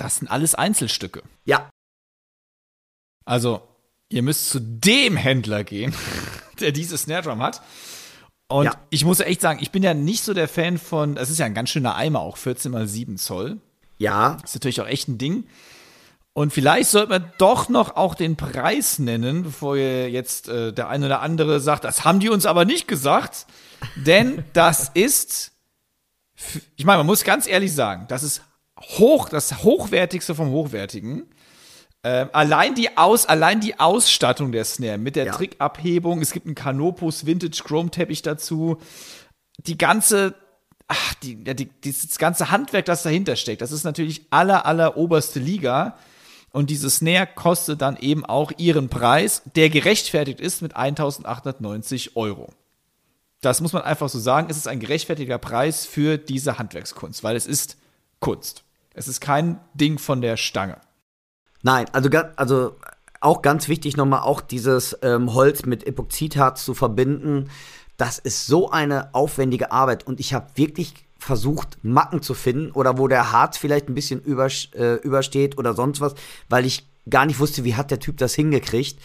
[0.00, 1.22] das sind alles Einzelstücke.
[1.44, 1.68] Ja.
[3.24, 3.62] Also,
[4.08, 5.94] ihr müsst zu dem Händler gehen,
[6.60, 7.62] der diese Snare Drum hat.
[8.48, 8.74] Und ja.
[8.88, 11.46] ich muss echt sagen, ich bin ja nicht so der Fan von, das ist ja
[11.46, 13.58] ein ganz schöner Eimer auch, 14 mal 7 Zoll.
[13.98, 14.38] Ja.
[14.42, 15.44] ist natürlich auch echt ein Ding.
[16.32, 20.88] Und vielleicht sollte man doch noch auch den Preis nennen, bevor ihr jetzt äh, der
[20.88, 23.46] eine oder andere sagt, das haben die uns aber nicht gesagt.
[23.96, 25.50] Denn das ist,
[26.76, 28.42] ich meine, man muss ganz ehrlich sagen, das ist
[28.80, 31.28] hoch, das hochwertigste vom Hochwertigen.
[32.04, 35.32] Ähm, allein, die Aus, allein die Ausstattung der Snare mit der ja.
[35.32, 38.78] Trickabhebung, es gibt einen Canopus Vintage Chrome Teppich dazu.
[39.58, 40.34] Die ganze,
[40.86, 45.40] ach, die, die, dieses ganze Handwerk, das dahinter steckt, das ist natürlich aller, aller oberste
[45.40, 45.98] Liga.
[46.50, 52.48] Und diese Snare kostet dann eben auch ihren Preis, der gerechtfertigt ist mit 1890 Euro.
[53.40, 54.48] Das muss man einfach so sagen.
[54.50, 57.76] Es ist ein gerechtfertiger Preis für diese Handwerkskunst, weil es ist
[58.20, 58.64] Kunst.
[58.98, 60.80] Es ist kein Ding von der Stange.
[61.62, 62.76] Nein, also, also
[63.20, 67.48] auch ganz wichtig nochmal, auch dieses ähm, Holz mit Epoxidharz zu verbinden.
[67.96, 72.98] Das ist so eine aufwendige Arbeit und ich habe wirklich versucht, Macken zu finden oder
[72.98, 76.14] wo der Harz vielleicht ein bisschen über, äh, übersteht oder sonst was,
[76.48, 79.00] weil ich gar nicht wusste, wie hat der Typ das hingekriegt.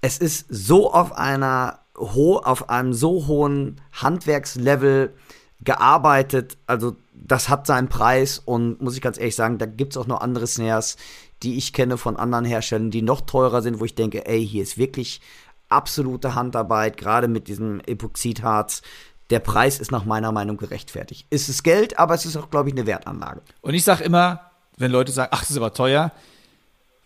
[0.00, 5.14] Es ist so auf einer ho auf einem so hohen Handwerkslevel
[5.60, 9.96] gearbeitet, also das hat seinen Preis und muss ich ganz ehrlich sagen, da gibt es
[9.96, 10.96] auch noch andere Snares,
[11.42, 14.62] die ich kenne von anderen Herstellern, die noch teurer sind, wo ich denke, ey, hier
[14.62, 15.20] ist wirklich
[15.68, 18.82] absolute Handarbeit, gerade mit diesem Epoxidharz.
[19.30, 21.26] Der Preis ist nach meiner Meinung gerechtfertigt.
[21.30, 23.42] Es ist Geld, aber es ist auch, glaube ich, eine Wertanlage.
[23.60, 26.12] Und ich sage immer, wenn Leute sagen, ach, das ist aber teuer,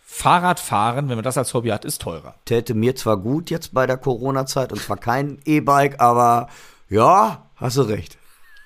[0.05, 2.35] Fahrradfahren, wenn man das als Hobby hat, ist teurer.
[2.45, 6.49] Täte mir zwar gut jetzt bei der Corona-Zeit und zwar kein E-Bike, aber
[6.89, 8.17] ja, hast du recht.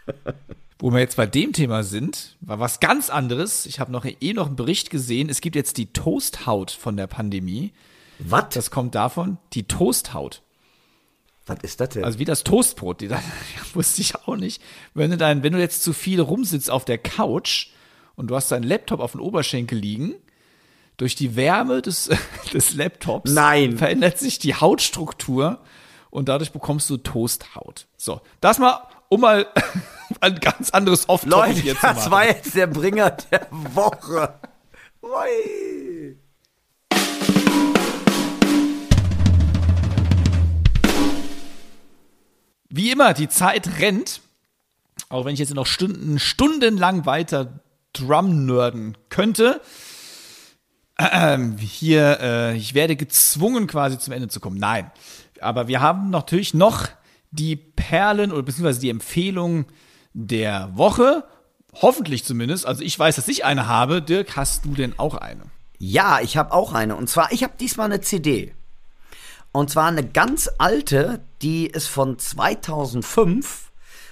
[0.78, 3.66] Wo wir jetzt bei dem Thema sind, war was ganz anderes.
[3.66, 5.30] Ich habe noch eh noch einen Bericht gesehen.
[5.30, 7.72] Es gibt jetzt die Toasthaut von der Pandemie.
[8.20, 8.50] Was?
[8.50, 10.42] Das kommt davon, die Toasthaut.
[11.46, 12.04] Was ist das denn?
[12.04, 13.22] Also wie das Toastbrot, die da,
[13.74, 14.62] wusste ich auch nicht.
[14.94, 17.68] Wenn du dann, wenn du jetzt zu viel rumsitzt auf der Couch
[18.16, 20.16] und du hast deinen Laptop auf dem Oberschenkel liegen,
[20.98, 22.10] durch die Wärme des,
[22.54, 23.78] des Laptops Nein.
[23.78, 25.60] verändert sich die Hautstruktur
[26.10, 27.88] und dadurch bekommst du Toasthaut.
[27.98, 29.46] So, das mal, um mal
[30.22, 31.96] ein ganz anderes off Leute, jetzt zu machen.
[31.98, 34.34] das war jetzt der Bringer der Woche.
[35.02, 36.18] Ui.
[42.70, 44.22] Wie immer, die Zeit rennt.
[45.10, 47.60] Auch wenn ich jetzt noch Stunden, stundenlang weiter
[47.94, 49.62] Drum-Nerden könnte.
[50.98, 54.58] Ähm, hier, äh, ich werde gezwungen, quasi zum Ende zu kommen.
[54.58, 54.92] Nein.
[55.40, 56.88] Aber wir haben natürlich noch
[57.32, 57.56] die
[57.88, 59.66] Perlen oder beziehungsweise die Empfehlungen
[60.14, 61.24] der Woche.
[61.74, 62.66] Hoffentlich zumindest.
[62.66, 64.02] Also ich weiß, dass ich eine habe.
[64.02, 65.44] Dirk, hast du denn auch eine?
[65.78, 66.96] Ja, ich habe auch eine.
[66.96, 68.56] Und zwar, ich habe diesmal eine CD.
[69.52, 73.72] Und zwar eine ganz alte, die ist von 2005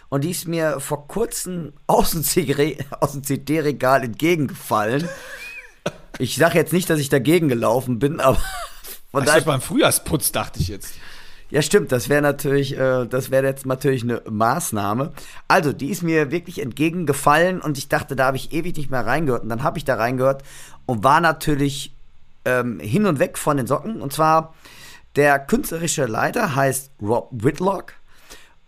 [0.09, 5.09] und die ist mir vor kurzem aus dem CD-Regal entgegengefallen.
[6.19, 8.39] Ich sage jetzt nicht, dass ich dagegen gelaufen bin, aber
[9.11, 10.93] von daher beim Frühjahrsputz dachte ich jetzt.
[11.53, 15.13] Ja, stimmt, das wäre natürlich, äh, das wäre jetzt natürlich eine Maßnahme.
[15.47, 19.05] Also, die ist mir wirklich entgegengefallen und ich dachte, da habe ich ewig nicht mehr
[19.05, 19.43] reingehört.
[19.43, 20.41] Und dann habe ich da reingehört
[20.87, 21.95] und war natürlich
[22.43, 24.01] ähm, hin und weg von den Socken.
[24.01, 24.55] Und zwar,
[25.15, 27.93] der künstlerische Leiter heißt Rob Whitlock.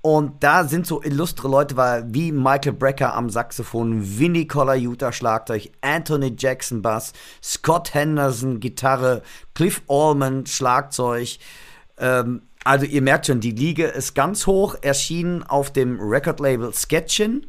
[0.02, 1.76] Und da sind so illustre Leute
[2.12, 9.24] wie Michael Brecker am Saxophon, Vinnie Colaiuta Schlagzeug, Anthony Jackson Bass, Scott Henderson Gitarre,
[9.56, 11.40] Cliff Allman Schlagzeug.
[11.98, 17.46] Ähm, also ihr merkt schon, die Liga ist ganz hoch, erschienen auf dem Record-Label Sketchin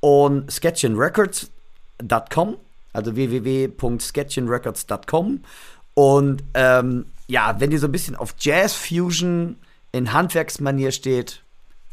[0.00, 2.56] und sketchinrecords.com,
[2.92, 5.44] also www.sketchinrecords.com.
[5.94, 9.54] Und ähm, ja, wenn ihr so ein bisschen auf Jazz Fusion
[9.92, 11.44] in Handwerksmanier steht,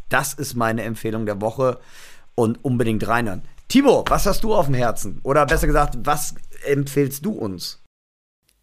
[0.09, 1.79] das ist meine Empfehlung der Woche
[2.33, 3.43] und unbedingt reinhören.
[3.67, 5.19] Timo, was hast du auf dem Herzen?
[5.23, 6.33] Oder besser gesagt, was
[6.65, 7.83] empfehlst du uns?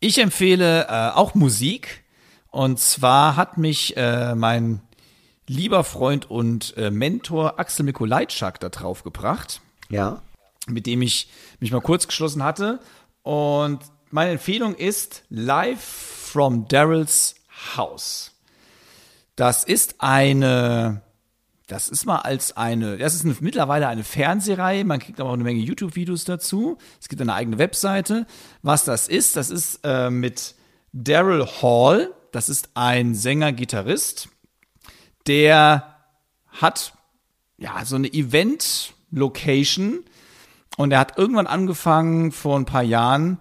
[0.01, 2.04] Ich empfehle äh, auch Musik.
[2.55, 4.81] Und zwar hat mich äh, mein
[5.49, 9.61] lieber Freund und äh, Mentor Axel Mikolajczak da drauf gebracht.
[9.89, 10.23] Ja.
[10.69, 11.29] Mit dem ich
[11.59, 12.79] mich mal kurz geschlossen hatte.
[13.25, 13.81] Und
[14.11, 17.35] meine Empfehlung ist Live from Daryl's
[17.77, 18.31] House.
[19.35, 21.03] Das ist eine
[21.67, 25.35] das ist mal als eine, das ist eine, mittlerweile eine Fernsehreihe, man kriegt aber auch
[25.35, 26.79] eine Menge YouTube-Videos dazu.
[27.01, 28.27] Es gibt eine eigene Webseite.
[28.63, 30.55] Was das ist, das ist äh, mit
[30.93, 34.29] Daryl Hall, das ist ein Sänger-Gitarrist,
[35.27, 35.97] der
[36.49, 36.95] hat
[37.57, 40.01] ja so eine Event-Location
[40.77, 43.39] und er hat irgendwann angefangen vor ein paar Jahren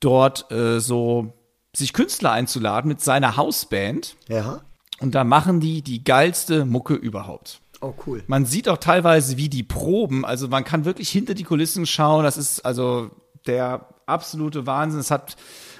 [0.00, 1.32] dort äh, so
[1.74, 4.16] sich Künstler einzuladen mit seiner Hausband.
[4.28, 4.60] Ja.
[5.00, 7.60] Und da machen die die geilste Mucke überhaupt.
[7.80, 8.22] Oh, cool.
[8.28, 10.24] Man sieht auch teilweise, wie die proben.
[10.24, 12.24] Also man kann wirklich hinter die Kulissen schauen.
[12.24, 13.10] Das ist also
[13.46, 15.00] der absolute Wahnsinn.
[15.00, 15.36] Es hat,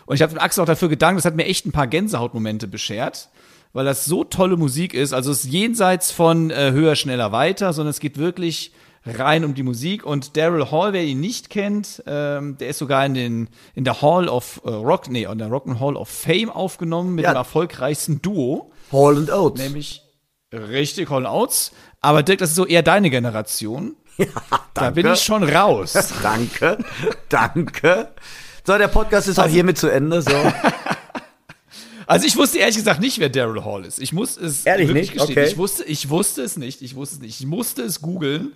[0.06, 3.28] und ich habe Axel auch dafür gedankt, das hat mir echt ein paar Gänsehautmomente beschert,
[3.72, 5.12] weil das so tolle Musik ist.
[5.12, 8.72] Also es ist jenseits von äh, höher, schneller, weiter, sondern es geht wirklich
[9.06, 10.04] rein um die Musik.
[10.04, 14.02] Und Daryl Hall, wer ihn nicht kennt, ähm, der ist sogar in, den, in der
[14.02, 17.32] Hall of äh, Rock, nee, in der Rock and Hall of Fame aufgenommen mit ja.
[17.32, 18.72] dem erfolgreichsten Duo.
[18.92, 19.62] Hall and Oates.
[19.62, 20.02] Nämlich
[20.52, 21.72] richtig Hall and Oates.
[22.00, 23.96] Aber Dirk, das ist so eher deine Generation.
[24.18, 24.62] Ja, danke.
[24.72, 25.92] Da bin ich schon raus.
[26.22, 26.78] danke,
[27.28, 28.14] danke.
[28.66, 30.22] So, der Podcast ist auch also, hiermit zu Ende.
[30.22, 30.30] So.
[32.08, 33.98] Also ich wusste ehrlich gesagt nicht, wer Daryl Hall ist.
[33.98, 35.14] Ich muss es ehrlich wirklich nicht?
[35.14, 35.38] gestehen.
[35.38, 35.48] Okay.
[35.50, 36.80] Ich wusste, ich wusste es nicht.
[36.80, 37.40] Ich wusste es nicht.
[37.40, 38.52] Ich musste es googeln.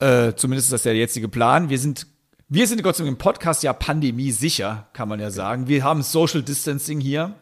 [0.00, 1.68] Äh, zumindest ist das der jetzige Plan.
[1.68, 2.06] Wir sind,
[2.48, 5.68] wir sind Gott sei Dank im Podcast ja Pandemie sicher, kann man ja sagen.
[5.68, 7.34] Wir haben Social Distancing hier.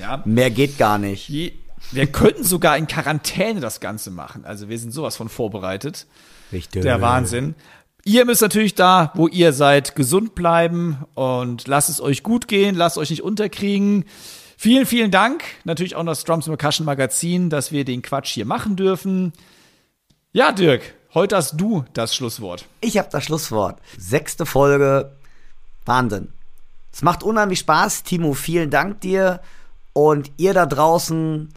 [0.00, 0.22] Ja.
[0.24, 1.28] Mehr geht gar nicht.
[1.28, 4.44] Wir könnten sogar in Quarantäne das Ganze machen.
[4.44, 6.06] Also wir sind sowas von vorbereitet.
[6.52, 6.82] Richtig.
[6.82, 7.54] Der Wahnsinn.
[8.04, 12.76] Ihr müsst natürlich da, wo ihr seid, gesund bleiben und lasst es euch gut gehen,
[12.76, 14.04] lasst euch nicht unterkriegen.
[14.56, 15.42] Vielen, vielen Dank.
[15.64, 19.32] Natürlich auch noch das Drums Percussion Magazin, dass wir den Quatsch hier machen dürfen.
[20.32, 22.66] Ja, Dirk, heute hast du das Schlusswort.
[22.80, 23.80] Ich habe das Schlusswort.
[23.98, 25.16] Sechste Folge.
[25.86, 26.28] Wahnsinn.
[26.92, 28.04] Es macht unheimlich Spaß.
[28.04, 29.40] Timo, vielen Dank dir.
[29.94, 31.48] Und ihr da draußen,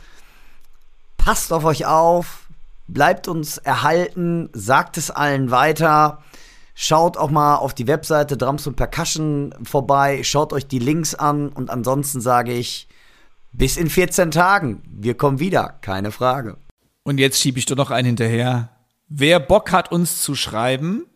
[1.18, 2.48] passt auf euch auf.
[2.88, 4.50] Bleibt uns erhalten.
[4.54, 6.24] Sagt es allen weiter.
[6.74, 10.24] Schaut auch mal auf die Webseite Drums und Percussion vorbei.
[10.24, 11.50] Schaut euch die Links an.
[11.50, 12.88] Und ansonsten sage ich,
[13.52, 14.82] bis in 14 Tagen.
[14.90, 16.56] Wir kommen wieder, keine Frage.
[17.04, 18.70] Und jetzt schiebe ich doch noch einen hinterher.
[19.10, 21.08] Wer Bock hat, uns zu schreiben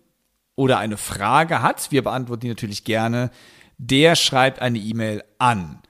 [0.55, 3.29] oder eine Frage hat, wir beantworten die natürlich gerne,
[3.77, 5.83] der schreibt eine E-Mail an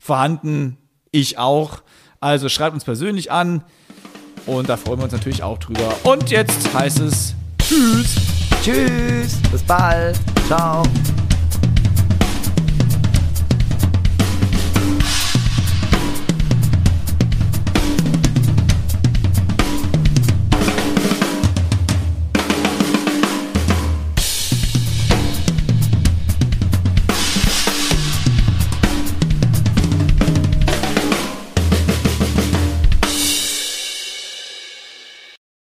[0.00, 0.78] vorhanden.
[1.12, 1.84] Ich auch.
[2.18, 3.62] Also schreibt uns persönlich an.
[4.46, 5.94] Und da freuen wir uns natürlich auch drüber.
[6.02, 8.35] Und jetzt heißt es Tschüss.
[8.62, 9.40] Tschüss.
[9.50, 10.18] Bis bald.
[10.46, 10.82] Ciao.